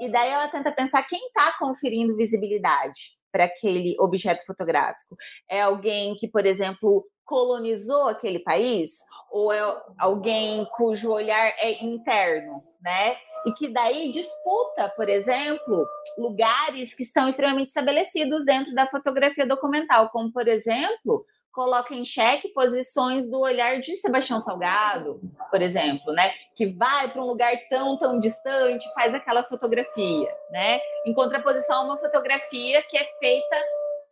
[0.00, 5.16] E daí ela tenta pensar quem está conferindo visibilidade para aquele objeto fotográfico.
[5.48, 8.90] É alguém que, por exemplo, colonizou aquele país
[9.30, 9.60] ou é
[9.98, 13.16] alguém cujo olhar é interno, né?
[13.44, 20.08] E que daí disputa, por exemplo, lugares que estão extremamente estabelecidos dentro da fotografia documental,
[20.10, 21.24] como por exemplo,
[21.56, 25.18] coloca em xeque posições do olhar de Sebastião Salgado,
[25.50, 26.34] por exemplo, né?
[26.54, 30.78] Que vai para um lugar tão, tão distante, faz aquela fotografia, né?
[31.06, 33.56] Em contraposição a uma fotografia que é feita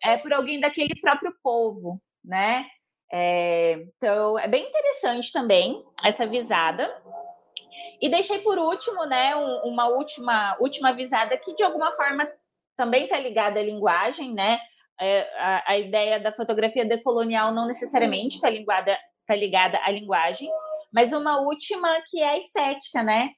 [0.03, 2.65] é, por alguém daquele próprio povo, né?
[3.13, 6.91] É, então, é bem interessante também essa visada.
[8.01, 12.29] E deixei por último, né, um, uma última, última visada que de alguma forma
[12.77, 14.59] também está ligada à linguagem, né?
[15.01, 20.49] É, a, a, ideia da fotografia decolonial não necessariamente está ligada, tá ligada à linguagem,
[20.93, 23.31] mas uma última que é a estética, né?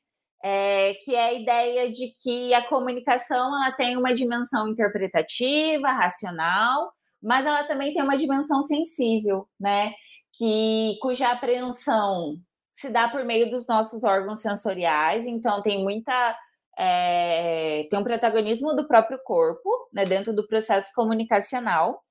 [0.45, 6.93] É, que é a ideia de que a comunicação ela tem uma dimensão interpretativa, racional,
[7.23, 9.95] mas ela também tem uma dimensão sensível, né?
[10.37, 12.37] Que, cuja apreensão
[12.77, 16.39] se dá por meio dos nossos órgãos sensoriais, então tem muita.
[16.79, 22.03] É, tem um protagonismo do próprio corpo, né, dentro do processo comunicacional,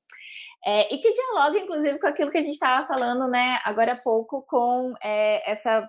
[0.65, 3.95] é, e que dialoga, inclusive, com aquilo que a gente estava falando, né, agora há
[3.95, 5.87] pouco, com é, essa,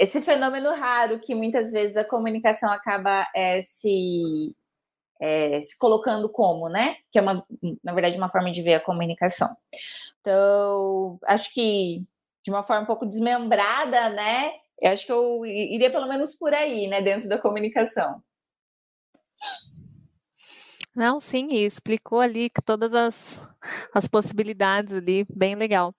[0.00, 3.24] esse fenômeno raro que muitas vezes a comunicação acaba
[3.62, 4.52] se
[5.62, 6.96] se colocando como, né?
[7.10, 7.42] Que é uma,
[7.82, 9.56] na verdade, uma forma de ver a comunicação.
[10.20, 12.04] Então, acho que
[12.44, 14.52] de uma forma um pouco desmembrada, né?
[14.80, 17.00] Eu acho que eu iria pelo menos por aí, né?
[17.00, 18.22] Dentro da comunicação.
[20.96, 23.42] Não, sim, explicou ali todas as,
[23.92, 25.92] as possibilidades ali, bem legal.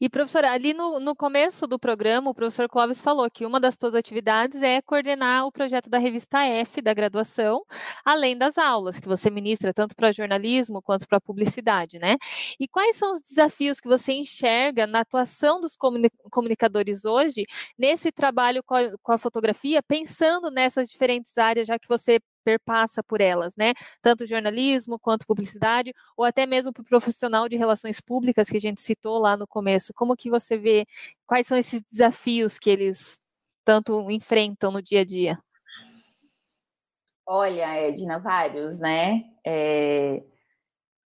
[0.00, 3.76] E, professora, ali no, no começo do programa, o professor Clóvis falou que uma das
[3.78, 7.62] suas atividades é coordenar o projeto da revista F da graduação,
[8.02, 12.16] além das aulas que você ministra tanto para jornalismo quanto para publicidade, né?
[12.58, 15.76] E quais são os desafios que você enxerga na atuação dos
[16.30, 17.44] comunicadores hoje
[17.78, 23.02] nesse trabalho com a, com a fotografia, pensando nessas diferentes áreas, já que você perpassa
[23.02, 23.74] por elas, né?
[24.00, 28.60] Tanto jornalismo quanto publicidade, ou até mesmo para o profissional de relações públicas que a
[28.60, 29.92] gente citou lá no começo.
[29.92, 30.86] Como que você vê
[31.26, 33.20] quais são esses desafios que eles
[33.66, 35.38] tanto enfrentam no dia a dia?
[37.26, 39.24] Olha, Edna, vários, né?
[39.46, 40.22] É...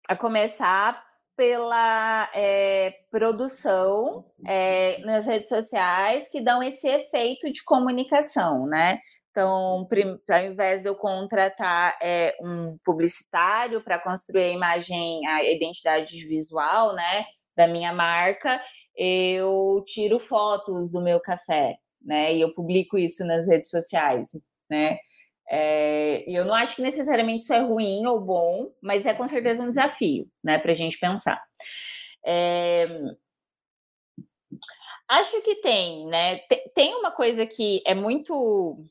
[0.10, 1.02] A começar
[1.38, 9.00] pela é, produção é, nas redes sociais que dão esse efeito de comunicação, né?
[9.40, 9.88] Então,
[10.30, 16.94] ao invés de eu contratar é, um publicitário para construir a imagem, a identidade visual,
[16.94, 17.26] né,
[17.56, 18.62] da minha marca,
[18.98, 24.32] eu tiro fotos do meu café, né, e eu publico isso nas redes sociais,
[24.70, 24.98] né.
[25.50, 29.28] É, e eu não acho que necessariamente isso é ruim ou bom, mas é com
[29.28, 31.42] certeza um desafio, né, para a gente pensar.
[32.26, 32.88] É,
[35.08, 36.40] acho que tem, né?
[36.76, 38.86] Tem uma coisa que é muito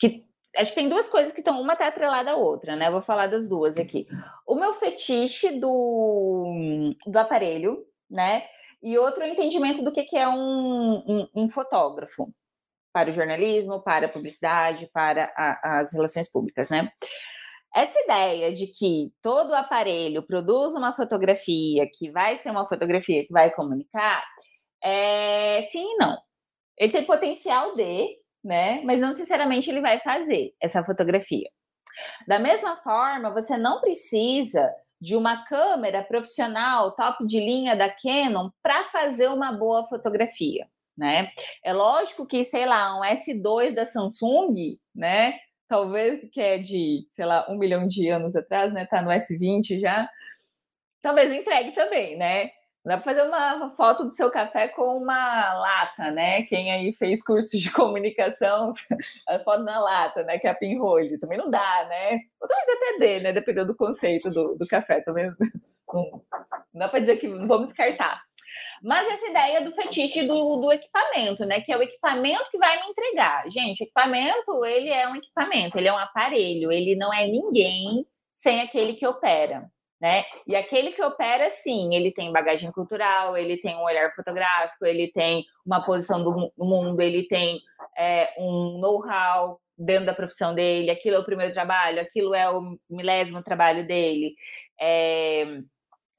[0.00, 0.24] que
[0.56, 2.90] acho que tem duas coisas que estão, uma está atrelada à outra, né?
[2.90, 4.06] Vou falar das duas aqui.
[4.46, 8.44] O meu fetiche do, do aparelho, né?
[8.82, 12.24] E outro entendimento do que, que é um, um, um fotógrafo
[12.92, 16.90] para o jornalismo, para a publicidade, para a, as relações públicas, né?
[17.74, 23.32] Essa ideia de que todo aparelho produz uma fotografia que vai ser uma fotografia que
[23.32, 24.24] vai comunicar,
[24.82, 26.16] é sim e não.
[26.78, 28.80] Ele tem potencial de, né?
[28.84, 31.48] Mas não necessariamente ele vai fazer essa fotografia.
[32.26, 34.70] Da mesma forma, você não precisa
[35.00, 41.30] de uma câmera profissional top de linha da Canon para fazer uma boa fotografia, né?
[41.62, 45.38] É lógico que, sei lá, um S2 da Samsung, né?
[45.68, 48.86] Talvez que é de, sei lá, um milhão de anos atrás, né?
[48.86, 50.08] Tá no S20 já.
[51.02, 52.50] Talvez entregue também, né?
[52.86, 56.44] Dá para fazer uma foto do seu café com uma lata, né?
[56.44, 58.72] Quem aí fez curso de comunicação,
[59.28, 60.38] a foto na lata, né?
[60.38, 61.18] Que é a pinrolho.
[61.18, 62.20] Também não dá, né?
[62.40, 63.32] Ou talvez até dê, né?
[63.32, 65.00] Dependendo do conceito do, do café.
[65.00, 65.36] Também não,
[65.92, 66.22] não
[66.74, 68.22] dá para dizer que não vamos descartar.
[68.80, 71.60] Mas essa ideia do fetiche do, do equipamento, né?
[71.62, 73.50] Que é o equipamento que vai me entregar.
[73.50, 78.60] Gente, equipamento, ele é um equipamento, ele é um aparelho, ele não é ninguém sem
[78.60, 79.68] aquele que opera
[80.00, 80.24] né?
[80.46, 85.10] E aquele que opera, sim, ele tem bagagem cultural, ele tem um olhar fotográfico, ele
[85.12, 87.60] tem uma posição do mundo, ele tem
[87.96, 92.78] é, um know-how dentro da profissão dele, aquilo é o primeiro trabalho, aquilo é o
[92.88, 94.34] milésimo trabalho dele.
[94.80, 95.60] É,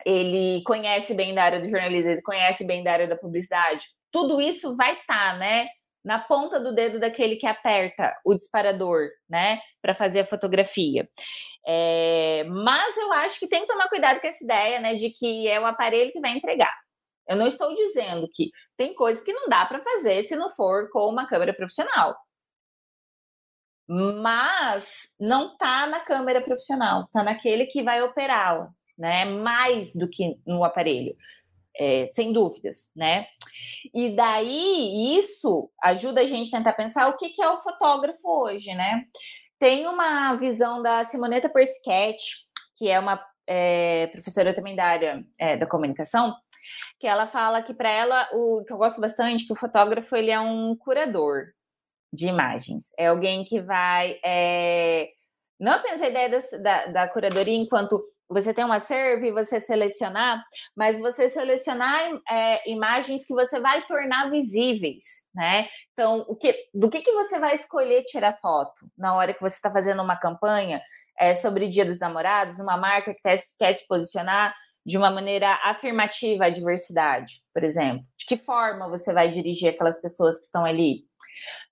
[0.05, 3.85] ele conhece bem da área do jornalismo, ele conhece bem da área da publicidade.
[4.11, 5.67] Tudo isso vai estar, tá, né?
[6.07, 11.05] Na ponta do dedo daquele que aperta o disparador, né, para fazer a fotografia.
[11.67, 15.49] É, mas eu acho que tem que tomar cuidado com essa ideia, né, de que
[15.49, 16.73] é o aparelho que vai entregar.
[17.27, 20.89] Eu não estou dizendo que tem coisas que não dá para fazer se não for
[20.91, 22.15] com uma câmera profissional.
[23.89, 29.25] Mas não está na câmera profissional, está naquele que vai operá-la, né?
[29.25, 31.15] Mais do que no aparelho
[31.77, 33.27] é, sem dúvidas, né?
[33.93, 38.19] E daí isso ajuda a gente a tentar pensar o que, que é o fotógrafo
[38.23, 39.05] hoje, né?
[39.59, 42.45] Tem uma visão da Simoneta Persichetti,
[42.77, 46.33] que é uma é, professora também da área é, da comunicação,
[46.99, 50.31] que ela fala que para ela o que eu gosto bastante que o fotógrafo ele
[50.31, 51.45] é um curador
[52.11, 55.09] de imagens, é alguém que vai é,
[55.59, 60.43] não apenas a ideia da, da, da curadoria enquanto você tem uma serve, você selecionar,
[60.75, 65.67] mas você selecionar é, imagens que você vai tornar visíveis, né?
[65.93, 69.55] Então, o que, do que, que você vai escolher tirar foto na hora que você
[69.55, 70.81] está fazendo uma campanha
[71.19, 74.53] é, sobre Dia dos Namorados, uma marca que quer, quer se posicionar
[74.85, 78.05] de uma maneira afirmativa à diversidade, por exemplo?
[78.17, 81.05] De que forma você vai dirigir aquelas pessoas que estão ali?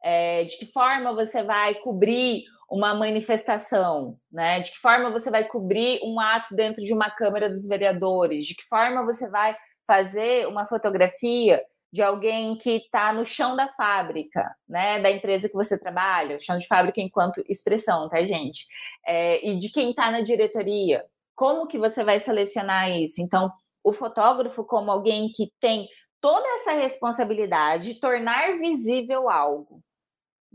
[0.04, 4.60] É, de que forma você vai cobrir uma manifestação, né?
[4.60, 8.46] De que forma você vai cobrir um ato dentro de uma Câmara dos Vereadores?
[8.46, 9.56] De que forma você vai
[9.88, 11.62] fazer uma fotografia
[11.94, 15.00] de alguém que está no chão da fábrica, né?
[15.00, 18.66] Da empresa que você trabalha, chão de fábrica enquanto expressão, tá, gente?
[19.06, 21.06] É, e de quem está na diretoria.
[21.36, 23.22] Como que você vai selecionar isso?
[23.22, 23.52] Então,
[23.84, 25.88] o fotógrafo como alguém que tem
[26.20, 29.82] toda essa responsabilidade de tornar visível algo,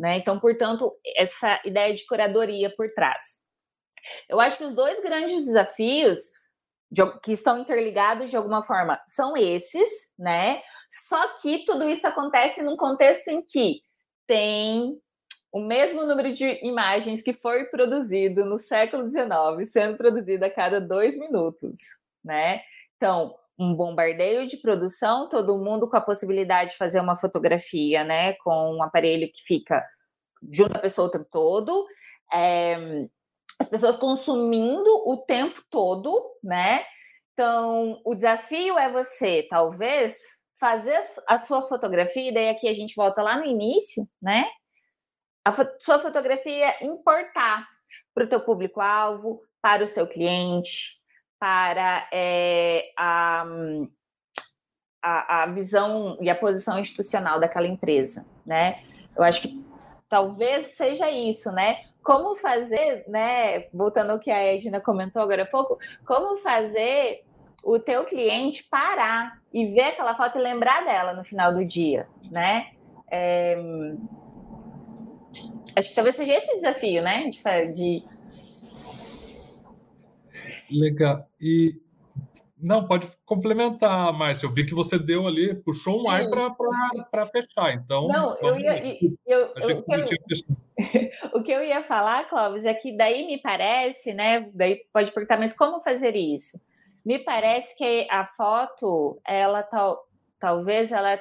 [0.00, 0.16] né?
[0.16, 3.38] Então, portanto, essa ideia de curadoria por trás.
[4.26, 6.18] Eu acho que os dois grandes desafios
[6.90, 9.86] de, que estão interligados de alguma forma são esses,
[10.18, 10.62] né?
[11.06, 13.82] Só que tudo isso acontece num contexto em que
[14.26, 14.98] tem
[15.52, 20.80] o mesmo número de imagens que foi produzido no século XIX sendo produzido a cada
[20.80, 21.78] dois minutos,
[22.24, 22.62] né?
[22.96, 28.32] Então, um bombardeio de produção, todo mundo com a possibilidade de fazer uma fotografia, né,
[28.42, 29.84] com um aparelho que fica
[30.50, 31.86] junto à pessoa o tempo todo,
[32.32, 33.06] é,
[33.58, 36.82] as pessoas consumindo o tempo todo, né?
[37.34, 40.16] Então, o desafio é você, talvez,
[40.58, 44.46] fazer a sua fotografia, e daí aqui a gente volta lá no início, né?
[45.44, 47.66] A fo sua fotografia importar
[48.14, 50.99] para o teu público-alvo, para o seu cliente,
[51.40, 53.46] para é, a,
[55.02, 58.82] a, a visão e a posição institucional daquela empresa, né?
[59.16, 59.64] Eu acho que
[60.06, 61.80] talvez seja isso, né?
[62.02, 63.68] Como fazer, né?
[63.72, 67.24] Voltando ao que a Edna comentou agora há pouco, como fazer
[67.64, 72.06] o teu cliente parar e ver aquela foto e lembrar dela no final do dia,
[72.30, 72.70] né?
[73.10, 73.56] É...
[75.76, 77.28] Acho que talvez seja esse o desafio, né?
[77.28, 78.04] De, de...
[80.70, 81.26] Legal.
[81.40, 81.80] E
[82.62, 84.46] não, pode complementar, Márcia.
[84.46, 86.08] Eu vi que você deu ali, puxou um Sim.
[86.08, 87.72] ar para fechar.
[87.72, 88.84] Então, não, eu ia.
[88.84, 90.30] Eu, eu, eu,
[91.34, 94.50] o que eu ia falar, Clóvis, é que daí me parece, né?
[94.52, 96.60] Daí pode perguntar, mas como fazer isso?
[97.04, 100.06] Me parece que a foto, ela tal,
[100.38, 101.18] talvez ela.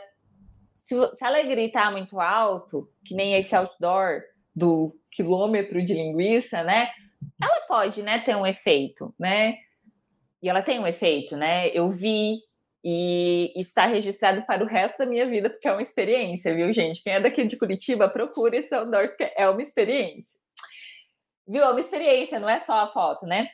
[0.77, 4.21] Se, se ela gritar muito alto, que nem esse outdoor
[4.53, 6.89] do quilômetro de linguiça, né?
[7.41, 9.57] Ela pode, né, ter um efeito, né?
[10.41, 11.69] E ela tem um efeito, né?
[11.69, 12.39] Eu vi
[12.83, 17.03] e está registrado para o resto da minha vida, porque é uma experiência, viu, gente?
[17.03, 20.39] Quem é daqui de Curitiba, procure esse outdoor, porque é uma experiência.
[21.45, 21.63] Viu?
[21.63, 23.49] É uma experiência, não é só a foto, né?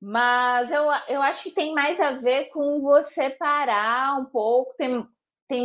[0.00, 5.06] Mas eu, eu acho que tem mais a ver com você parar um pouco, tem,
[5.48, 5.64] tem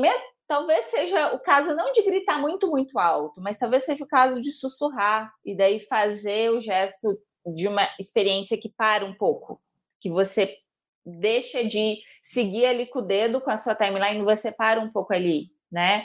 [0.49, 4.41] talvez seja o caso não de gritar muito, muito alto, mas talvez seja o caso
[4.41, 7.19] de sussurrar e daí fazer o gesto
[7.55, 9.61] de uma experiência que para um pouco,
[10.01, 10.57] que você
[11.05, 15.13] deixa de seguir ali com o dedo com a sua timeline, você para um pouco
[15.13, 16.03] ali, né?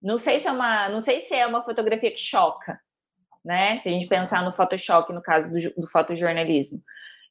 [0.00, 2.80] Não sei se é uma, não sei se é uma fotografia que choca,
[3.44, 3.78] né?
[3.78, 6.80] Se a gente pensar no Photoshop, no caso do, do fotojornalismo,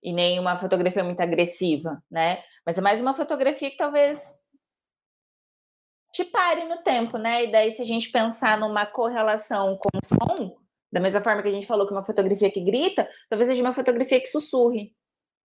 [0.04, 2.44] e nem uma fotografia muito agressiva, né?
[2.66, 4.41] Mas é mais uma fotografia que talvez
[6.12, 7.46] te pare no tempo, né?
[7.46, 10.58] E daí, se a gente pensar numa correlação com o som,
[10.92, 13.74] da mesma forma que a gente falou que uma fotografia que grita, talvez seja uma
[13.74, 14.94] fotografia que sussurre,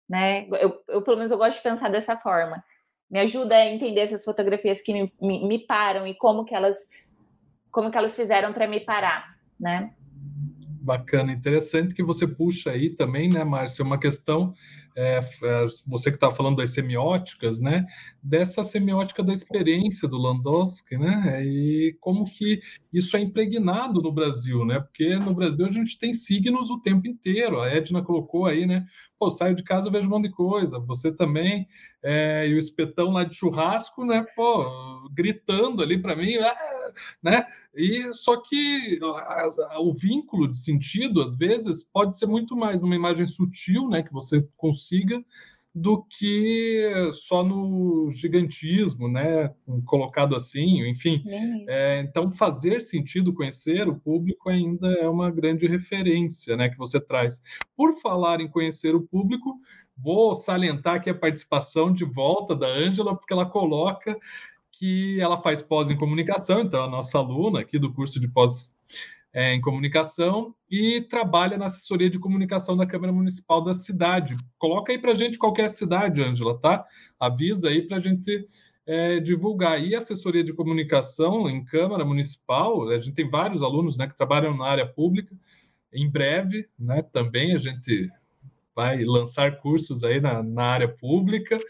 [0.09, 0.47] né?
[0.61, 2.63] Eu, eu, pelo menos, eu gosto de pensar dessa forma.
[3.11, 6.77] Me ajuda a entender essas fotografias que me, me, me param e como que elas,
[7.71, 9.95] como que elas fizeram para me parar, né?
[10.83, 14.53] Bacana, interessante que você puxa aí também, né, Márcia, uma questão
[14.97, 17.87] é, é, você que está falando das semióticas, né,
[18.21, 22.61] dessa semiótica da experiência do Landowski, né, e como que
[22.93, 27.07] isso é impregnado no Brasil, né, porque no Brasil a gente tem signos o tempo
[27.07, 28.85] inteiro, a Edna colocou aí, né,
[29.19, 31.67] pô, saio de casa vejo um monte de coisa, você também,
[32.03, 36.57] é, e o espetão lá de churrasco, né, pô, gritando ali para mim, ah,
[37.23, 38.99] né, e só que
[39.81, 44.13] o vínculo de sentido, às vezes, pode ser muito mais numa imagem sutil, né, que
[44.13, 45.25] você consiga,
[45.75, 49.55] do que só no gigantismo, né,
[49.87, 51.23] colocado assim, enfim.
[51.67, 57.01] É, então, fazer sentido conhecer o público ainda é uma grande referência, né, que você
[57.01, 57.43] traz.
[57.75, 59.59] Por falar em conhecer o público,
[59.97, 64.15] vou salientar aqui a participação de volta da Ângela, porque ela coloca
[64.83, 68.77] que ela faz pós em comunicação, então a nossa aluna aqui do curso de pós
[69.33, 74.37] é, em comunicação e trabalha na assessoria de comunicação da Câmara Municipal da cidade.
[74.59, 76.85] Coloca aí para a gente qualquer cidade, Ângela, tá?
[77.21, 78.49] Avisa aí para a gente
[78.85, 79.81] é, divulgar.
[79.81, 84.57] E assessoria de comunicação em Câmara Municipal, a gente tem vários alunos né, que trabalham
[84.57, 85.33] na área pública.
[85.95, 88.11] Em breve, né, também a gente
[88.75, 91.61] vai lançar cursos aí na, na área pública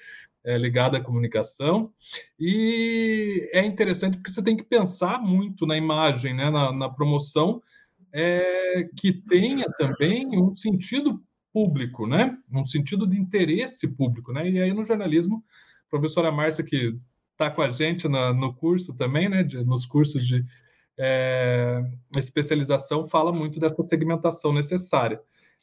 [0.45, 1.93] é, ligada à comunicação.
[2.39, 7.63] E é interessante porque você tem que pensar muito na imagem, né, na, na promoção,
[8.13, 11.23] é, que tenha também um sentido
[11.53, 12.37] público, né?
[12.53, 14.33] um sentido de interesse público.
[14.33, 14.51] Né?
[14.51, 15.45] E aí no jornalismo,
[15.87, 16.95] a professora Márcia, que
[17.33, 20.45] está com a gente na, no curso também, né, de, nos cursos de
[20.99, 21.83] é,
[22.17, 25.21] especialização, fala muito dessa segmentação necessária.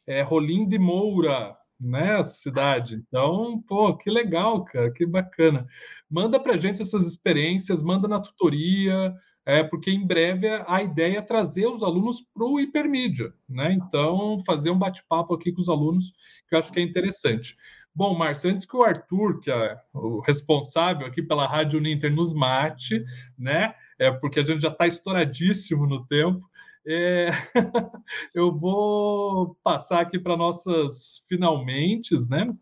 [0.07, 2.95] É, Rolim de Moura, né, cidade.
[2.95, 5.65] Então, pô, que legal, cara, que bacana.
[6.09, 9.13] Manda para gente essas experiências, manda na tutoria,
[9.45, 13.71] é, porque em breve a ideia é trazer os alunos para o hipermídia, né?
[13.73, 16.11] Então, fazer um bate-papo aqui com os alunos,
[16.47, 17.55] que eu acho que é interessante.
[17.95, 22.31] Bom, Márcio, antes que o Arthur, que é o responsável aqui pela Rádio Uninter, nos
[22.33, 23.03] mate,
[23.37, 23.73] né?
[23.97, 26.47] É porque a gente já está estouradíssimo no tempo.
[26.87, 27.29] É...
[28.33, 32.53] eu vou passar aqui para nossas finalmente, né?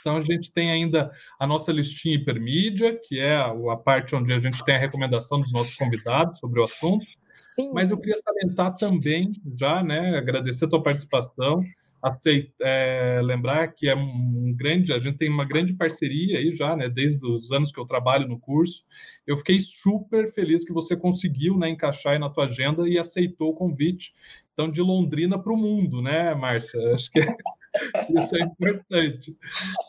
[0.00, 4.38] Então a gente tem ainda a nossa listinha hipermídia, que é a, parte onde a
[4.38, 7.06] gente tem a recomendação dos nossos convidados sobre o assunto.
[7.54, 7.72] Sim.
[7.72, 11.58] Mas eu queria salientar também, já, né, agradecer a tua participação,
[12.02, 16.76] aceit, é, lembrar que é um grande, a gente tem uma grande parceria aí já,
[16.76, 18.84] né, desde os anos que eu trabalho no curso.
[19.26, 23.50] Eu fiquei super feliz que você conseguiu, né, encaixar aí na tua agenda e aceitou
[23.50, 24.14] o convite.
[24.52, 26.94] Então, de Londrina para o mundo, né, Márcia?
[26.94, 27.20] Acho que
[28.10, 29.36] Isso é importante.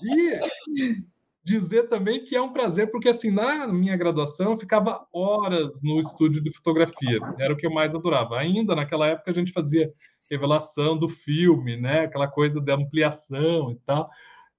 [0.04, 0.40] E
[1.48, 5.98] dizer também que é um prazer, porque assim, na minha graduação eu ficava horas no
[6.00, 8.38] estúdio de fotografia, era o que eu mais adorava.
[8.38, 9.90] Ainda naquela época a gente fazia
[10.30, 12.02] revelação do filme, né?
[12.02, 14.10] Aquela coisa de ampliação e tal.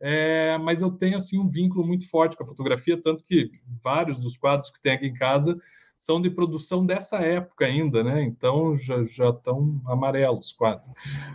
[0.01, 3.51] É, mas eu tenho assim um vínculo muito forte com a fotografia, tanto que
[3.85, 5.59] vários dos quadros que tem aqui em casa
[5.95, 8.23] são de produção dessa época ainda, né?
[8.23, 10.91] Então já, já estão amarelos quase.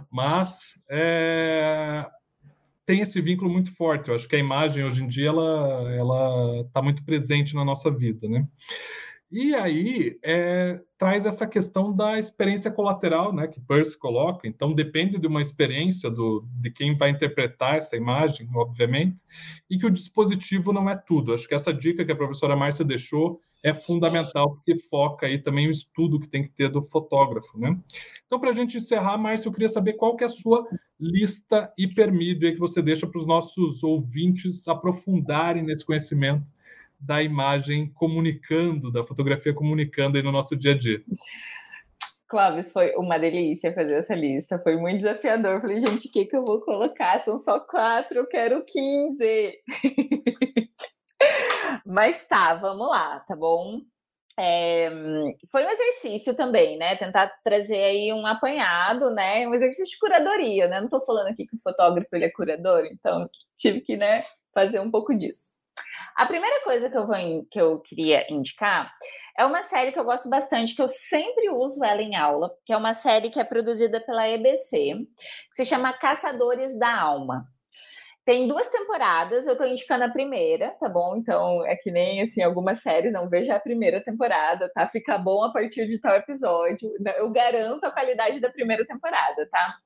[0.09, 2.07] Mas é,
[2.85, 4.09] tem esse vínculo muito forte.
[4.09, 7.89] Eu acho que a imagem hoje em dia ela ela está muito presente na nossa
[7.91, 8.47] vida, né?
[9.35, 14.47] E aí é, traz essa questão da experiência colateral, né, que Percy coloca.
[14.47, 19.17] Então depende de uma experiência do, de quem vai interpretar essa imagem, obviamente,
[19.67, 21.33] e que o dispositivo não é tudo.
[21.33, 25.67] Acho que essa dica que a professora Márcia deixou é fundamental porque foca aí também
[25.67, 27.75] o estudo que tem que ter do fotógrafo, né?
[28.27, 30.63] Então para a gente encerrar, Márcia, eu queria saber qual que é a sua
[31.03, 36.51] lista hipermídia que você deixa para os nossos ouvintes aprofundarem nesse conhecimento
[36.99, 41.03] da imagem comunicando, da fotografia comunicando aí no nosso dia a dia.
[42.27, 45.61] Clóvis, foi uma delícia fazer essa lista, foi muito desafiador.
[45.61, 47.19] Falei, gente, o que, que eu vou colocar?
[47.23, 49.53] São só quatro, eu quero 15.
[51.85, 53.81] Mas tá, vamos lá, tá bom?
[54.37, 54.89] É,
[55.51, 56.95] foi um exercício também, né?
[56.95, 59.47] Tentar trazer aí um apanhado, né?
[59.47, 60.81] Um exercício de curadoria, né?
[60.81, 64.79] Não tô falando aqui que o fotógrafo ele é curador, então tive que, né, fazer
[64.79, 65.53] um pouco disso.
[66.15, 68.91] A primeira coisa que eu, vou, que eu queria indicar
[69.37, 72.73] é uma série que eu gosto bastante, que eu sempre uso ela em aula, que
[72.73, 74.93] é uma série que é produzida pela EBC,
[75.49, 77.47] que se chama Caçadores da Alma.
[78.25, 81.17] Tem duas temporadas, eu tô indicando a primeira, tá bom?
[81.17, 84.87] Então é que nem assim algumas séries, não veja a primeira temporada, tá?
[84.87, 86.89] Fica bom a partir de tal episódio.
[87.17, 89.77] Eu garanto a qualidade da primeira temporada, tá?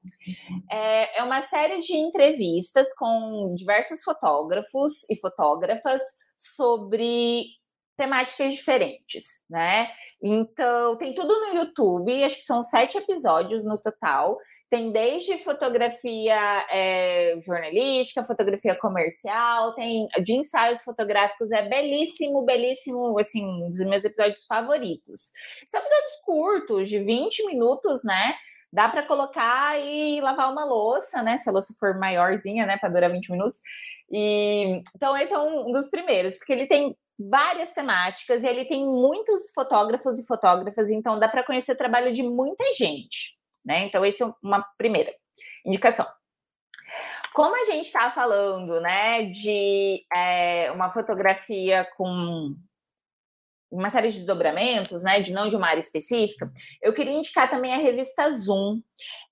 [0.72, 6.02] É, é uma série de entrevistas com diversos fotógrafos e fotógrafas
[6.38, 7.46] sobre
[7.98, 9.90] temáticas diferentes, né?
[10.22, 14.38] Então tem tudo no YouTube, acho que são sete episódios no total.
[14.70, 23.46] Tem desde fotografia é, jornalística, fotografia comercial, tem de ensaios fotográficos, é belíssimo, belíssimo, assim,
[23.46, 25.32] um dos meus episódios favoritos.
[25.70, 28.36] São episódios curtos, de 20 minutos, né?
[28.72, 31.38] Dá para colocar e lavar uma louça, né?
[31.38, 32.78] Se a louça for maiorzinha, né?
[32.78, 33.62] Para durar 20 minutos.
[34.12, 38.86] E, então, esse é um dos primeiros, porque ele tem várias temáticas e ele tem
[38.86, 43.37] muitos fotógrafos e fotógrafas, então dá para conhecer o trabalho de muita gente.
[43.68, 43.86] Né?
[43.86, 45.14] Então, essa é uma primeira
[45.66, 46.08] indicação.
[47.34, 52.56] Como a gente está falando né, de é, uma fotografia com
[53.70, 56.50] uma série de desdobramentos, né, de não de uma área específica,
[56.82, 58.82] eu queria indicar também a revista Zoom.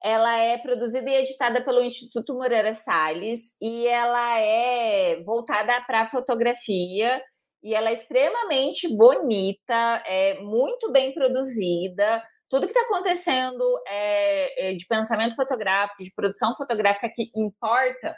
[0.03, 6.07] Ela é produzida e editada pelo Instituto Moreira Salles e ela é voltada para a
[6.07, 7.23] fotografia
[7.63, 14.85] e ela é extremamente bonita, é muito bem produzida, tudo que está acontecendo é, de
[14.87, 18.15] pensamento fotográfico, de produção fotográfica que importa,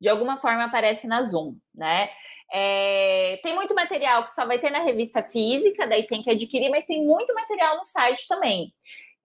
[0.00, 2.08] de alguma forma aparece na Zoom, né?
[2.50, 6.70] É, tem muito material que só vai ter na revista física, daí tem que adquirir,
[6.70, 8.72] mas tem muito material no site também.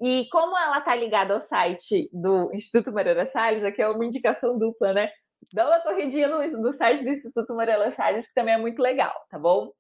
[0.01, 4.57] E como ela está ligada ao site do Instituto Moreira Salles, aqui é uma indicação
[4.57, 5.09] dupla, né?
[5.53, 9.13] Dá uma corridinha no, no site do Instituto Moreira Salles, que também é muito legal,
[9.29, 9.71] tá bom?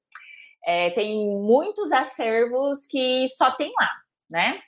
[0.65, 3.91] É, tem muitos acervos que só tem lá
[4.33, 4.59] né?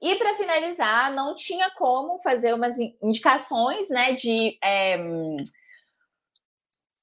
[0.00, 4.96] E para finalizar, não tinha como fazer umas indicações, né, de é,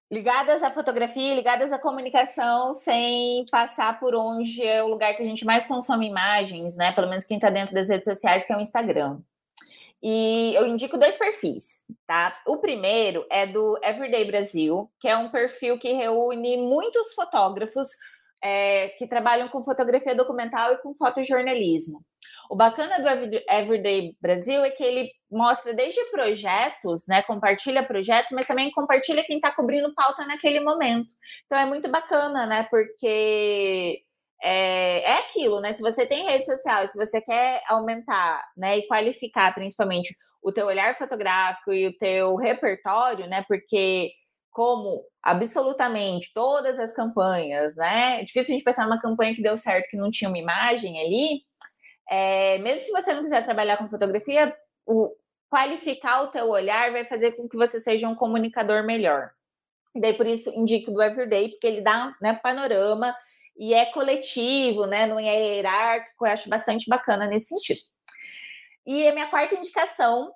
[0.09, 5.25] ligadas à fotografia, ligadas à comunicação, sem passar por onde é o lugar que a
[5.25, 6.91] gente mais consome imagens, né?
[6.91, 9.19] Pelo menos quem está dentro das redes sociais, que é o Instagram.
[10.03, 12.41] E eu indico dois perfis, tá?
[12.45, 17.89] O primeiro é do Everyday Brasil, que é um perfil que reúne muitos fotógrafos
[18.43, 22.03] é, que trabalham com fotografia documental e com fotojornalismo.
[22.49, 23.07] O bacana do
[23.49, 29.37] Everyday Brasil é que ele mostra desde projetos, né, compartilha projetos, mas também compartilha quem
[29.37, 31.07] está cobrindo pauta naquele momento.
[31.45, 34.01] Então é muito bacana, né, porque
[34.43, 35.71] é, é aquilo, né?
[35.71, 40.65] Se você tem rede social, se você quer aumentar, né, e qualificar principalmente o teu
[40.65, 44.11] olhar fotográfico e o teu repertório, né, porque
[44.51, 48.21] como absolutamente todas as campanhas, né?
[48.21, 50.99] É difícil a gente pensar numa campanha que deu certo, que não tinha uma imagem
[50.99, 51.43] ali.
[52.09, 55.15] É, mesmo se você não quiser trabalhar com fotografia, o,
[55.49, 59.31] qualificar o teu olhar vai fazer com que você seja um comunicador melhor.
[59.95, 63.15] Daí por isso indico do Everyday, porque ele dá né, panorama
[63.57, 65.05] e é coletivo, né?
[65.05, 67.81] Não é hierárquico, eu acho bastante bacana nesse sentido.
[68.85, 70.31] E a minha quarta indicação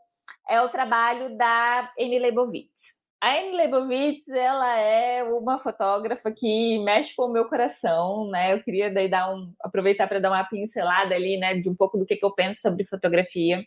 [0.47, 3.04] é o trabalho da Annie Leibovitz.
[3.25, 8.53] A Anne Leibovitz, ela é uma fotógrafa que mexe com o meu coração, né?
[8.53, 11.97] Eu queria daí dar um, aproveitar para dar uma pincelada ali, né, de um pouco
[11.97, 13.65] do que, que eu penso sobre fotografia.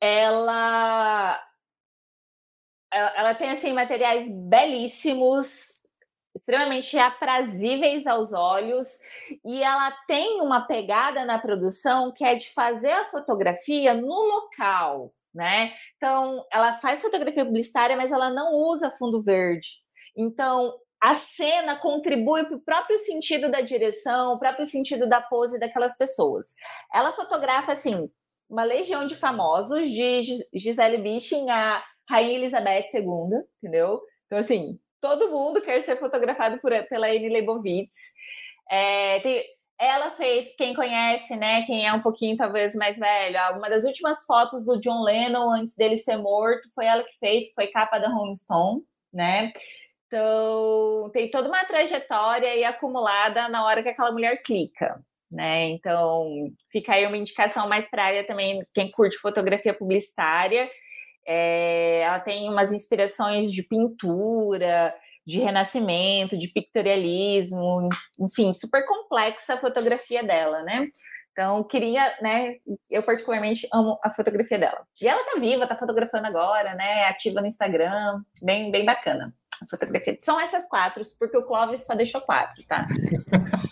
[0.00, 1.44] Ela,
[2.92, 5.82] ela, tem assim materiais belíssimos,
[6.32, 8.86] extremamente aprazíveis aos olhos,
[9.44, 15.12] e ela tem uma pegada na produção que é de fazer a fotografia no local,
[15.34, 15.72] né?
[15.96, 19.68] Então, ela faz fotografia publicitária, mas ela não usa fundo verde.
[20.16, 20.72] Então,
[21.02, 25.96] a cena contribui para o próprio sentido da direção, o próprio sentido da pose daquelas
[25.96, 26.54] pessoas.
[26.94, 28.08] Ela fotografa, assim,
[28.48, 30.22] uma legião de famosos, de
[30.54, 34.00] Gisele Bündchen a Rainha Elizabeth II, entendeu?
[34.26, 37.96] Então, assim, todo mundo quer ser fotografado por, pela Anne Leibovitz.
[38.70, 39.44] É, tem,
[39.78, 44.24] ela fez, quem conhece, né, quem é um pouquinho talvez mais velho, uma das últimas
[44.24, 48.08] fotos do John Lennon antes dele ser morto foi ela que fez, foi capa da
[48.08, 49.52] Rolling Stone, né?
[50.06, 55.64] Então, tem toda uma trajetória aí acumulada na hora que aquela mulher clica, né?
[55.70, 56.28] Então,
[56.70, 60.70] fica aí uma indicação mais para área também, quem curte fotografia publicitária.
[61.26, 64.94] É, ela tem umas inspirações de pintura,
[65.26, 67.88] de renascimento, de pictorialismo,
[68.20, 70.86] enfim, super complexa a fotografia dela, né?
[71.32, 72.56] Então, queria, né?
[72.90, 74.86] Eu particularmente amo a fotografia dela.
[75.00, 77.04] E ela tá viva, tá fotografando agora, né?
[77.04, 80.18] Ativa no Instagram, bem, bem bacana a fotografia.
[80.22, 82.84] São essas quatro, porque o Clóvis só deixou quatro, tá?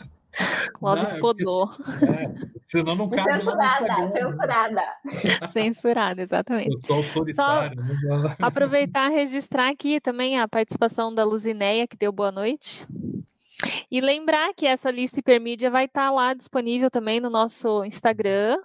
[0.74, 1.64] Clóvis não, podou.
[1.64, 4.82] É, senão não cabe Censurada, censurada.
[5.52, 6.72] Censurada, exatamente.
[6.72, 7.78] Eu sou autoritário.
[7.78, 8.36] Só né?
[8.40, 12.86] aproveitar e registrar aqui também a participação da Luzineia, que deu boa noite.
[13.90, 18.56] E lembrar que essa lista hipermídia vai estar lá disponível também no nosso Instagram,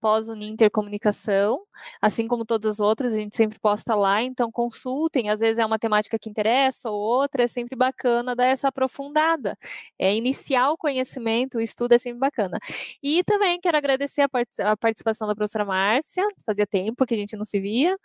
[0.00, 1.60] pós-Uninter Comunicação,
[2.00, 5.66] assim como todas as outras, a gente sempre posta lá, então consultem, às vezes é
[5.66, 9.56] uma temática que interessa ou outra, é sempre bacana dar essa aprofundada,
[9.98, 12.58] é iniciar o conhecimento, o estudo é sempre bacana.
[13.02, 17.18] E também quero agradecer a, part a participação da professora Márcia, fazia tempo que a
[17.18, 17.96] gente não se via,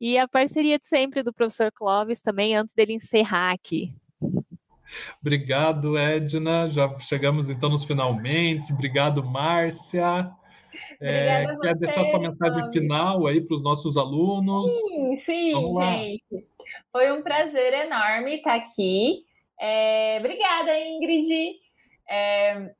[0.00, 3.94] e a parceria de sempre do professor Clóvis também, antes dele encerrar aqui.
[5.20, 6.70] Obrigado, Edna.
[6.70, 8.72] Já chegamos então nos finalmente.
[8.72, 10.30] Obrigado, Márcia.
[11.00, 14.70] É, quer você, deixar sua mensagem final aí para os nossos alunos?
[14.88, 16.46] Sim, sim, gente.
[16.92, 19.24] Foi um prazer enorme estar aqui.
[19.60, 21.56] É, obrigada, Ingrid.
[22.08, 22.70] É,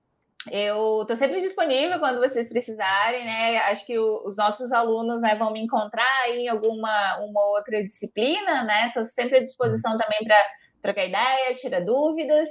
[0.51, 3.59] eu estou sempre disponível quando vocês precisarem, né?
[3.59, 8.63] Acho que o, os nossos alunos né, vão me encontrar em alguma uma outra disciplina,
[8.65, 8.89] né?
[8.89, 10.41] Estou sempre à disposição também para
[10.83, 12.49] trocar ideia, tirar dúvidas.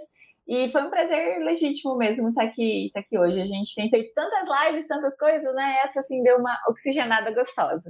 [0.48, 3.41] E foi um prazer legítimo mesmo estar aqui, estar aqui hoje.
[3.41, 5.80] A gente tem feito tantas lives, tantas coisas, né?
[5.84, 7.89] Essa assim deu uma oxigenada gostosa.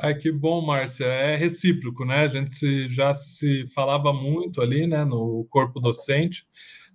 [0.00, 1.04] Ai, que bom, Márcia.
[1.04, 2.20] É recíproco, né?
[2.20, 6.46] A gente já se falava muito ali, né, no corpo docente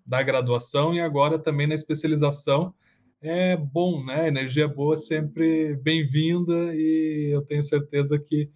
[0.06, 2.74] da graduação e agora também na especialização.
[3.22, 4.28] É bom, né?
[4.28, 8.50] Energia boa sempre bem-vinda e eu tenho certeza que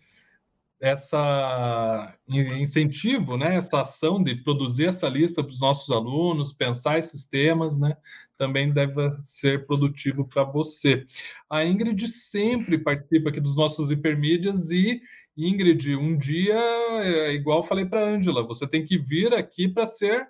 [0.82, 7.24] essa incentivo, né, essa ação de produzir essa lista para os nossos alunos, pensar esses
[7.24, 7.96] temas, né,
[8.38, 11.06] também deve ser produtivo para você.
[11.50, 15.02] A Ingrid sempre participa aqui dos nossos hipermídias e
[15.38, 16.60] Ingrid, um dia,
[17.02, 20.28] é, igual falei para a Ângela, você tem que vir aqui para ser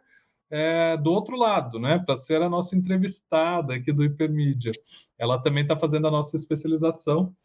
[0.49, 1.99] é, do outro lado, né?
[1.99, 4.71] Para ser a nossa entrevistada aqui do Hipermídia.
[5.17, 7.35] Ela também está fazendo a nossa especialização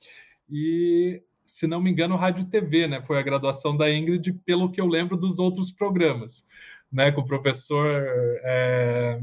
[0.49, 3.03] e se não me engano, Rádio TV, né?
[3.03, 6.47] Foi a graduação da Ingrid, pelo que eu lembro dos outros programas,
[6.91, 7.11] né?
[7.11, 8.07] Com o professor
[8.45, 9.21] é,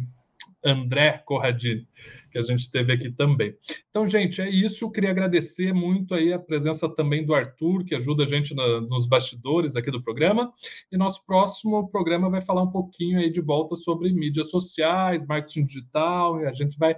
[0.64, 1.88] André Corradini,
[2.30, 3.56] que a gente teve aqui também.
[3.90, 4.84] Então, gente, é isso.
[4.84, 8.82] Eu queria agradecer muito aí a presença também do Arthur, que ajuda a gente na,
[8.82, 10.52] nos bastidores aqui do programa.
[10.92, 15.66] E nosso próximo programa vai falar um pouquinho aí de volta sobre mídias sociais, marketing
[15.66, 16.96] digital, e a gente vai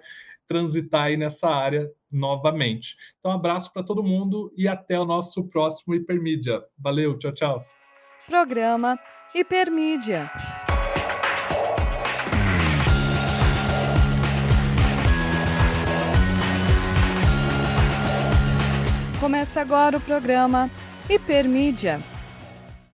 [0.50, 2.97] transitar aí nessa área novamente.
[3.20, 6.64] Então, um abraço para todo mundo e até o nosso próximo Hipermídia.
[6.78, 7.66] Valeu, tchau, tchau.
[8.28, 9.00] Programa
[9.34, 10.30] Hipermídia.
[19.20, 20.72] Começa agora o programa
[21.08, 22.00] Hipermídia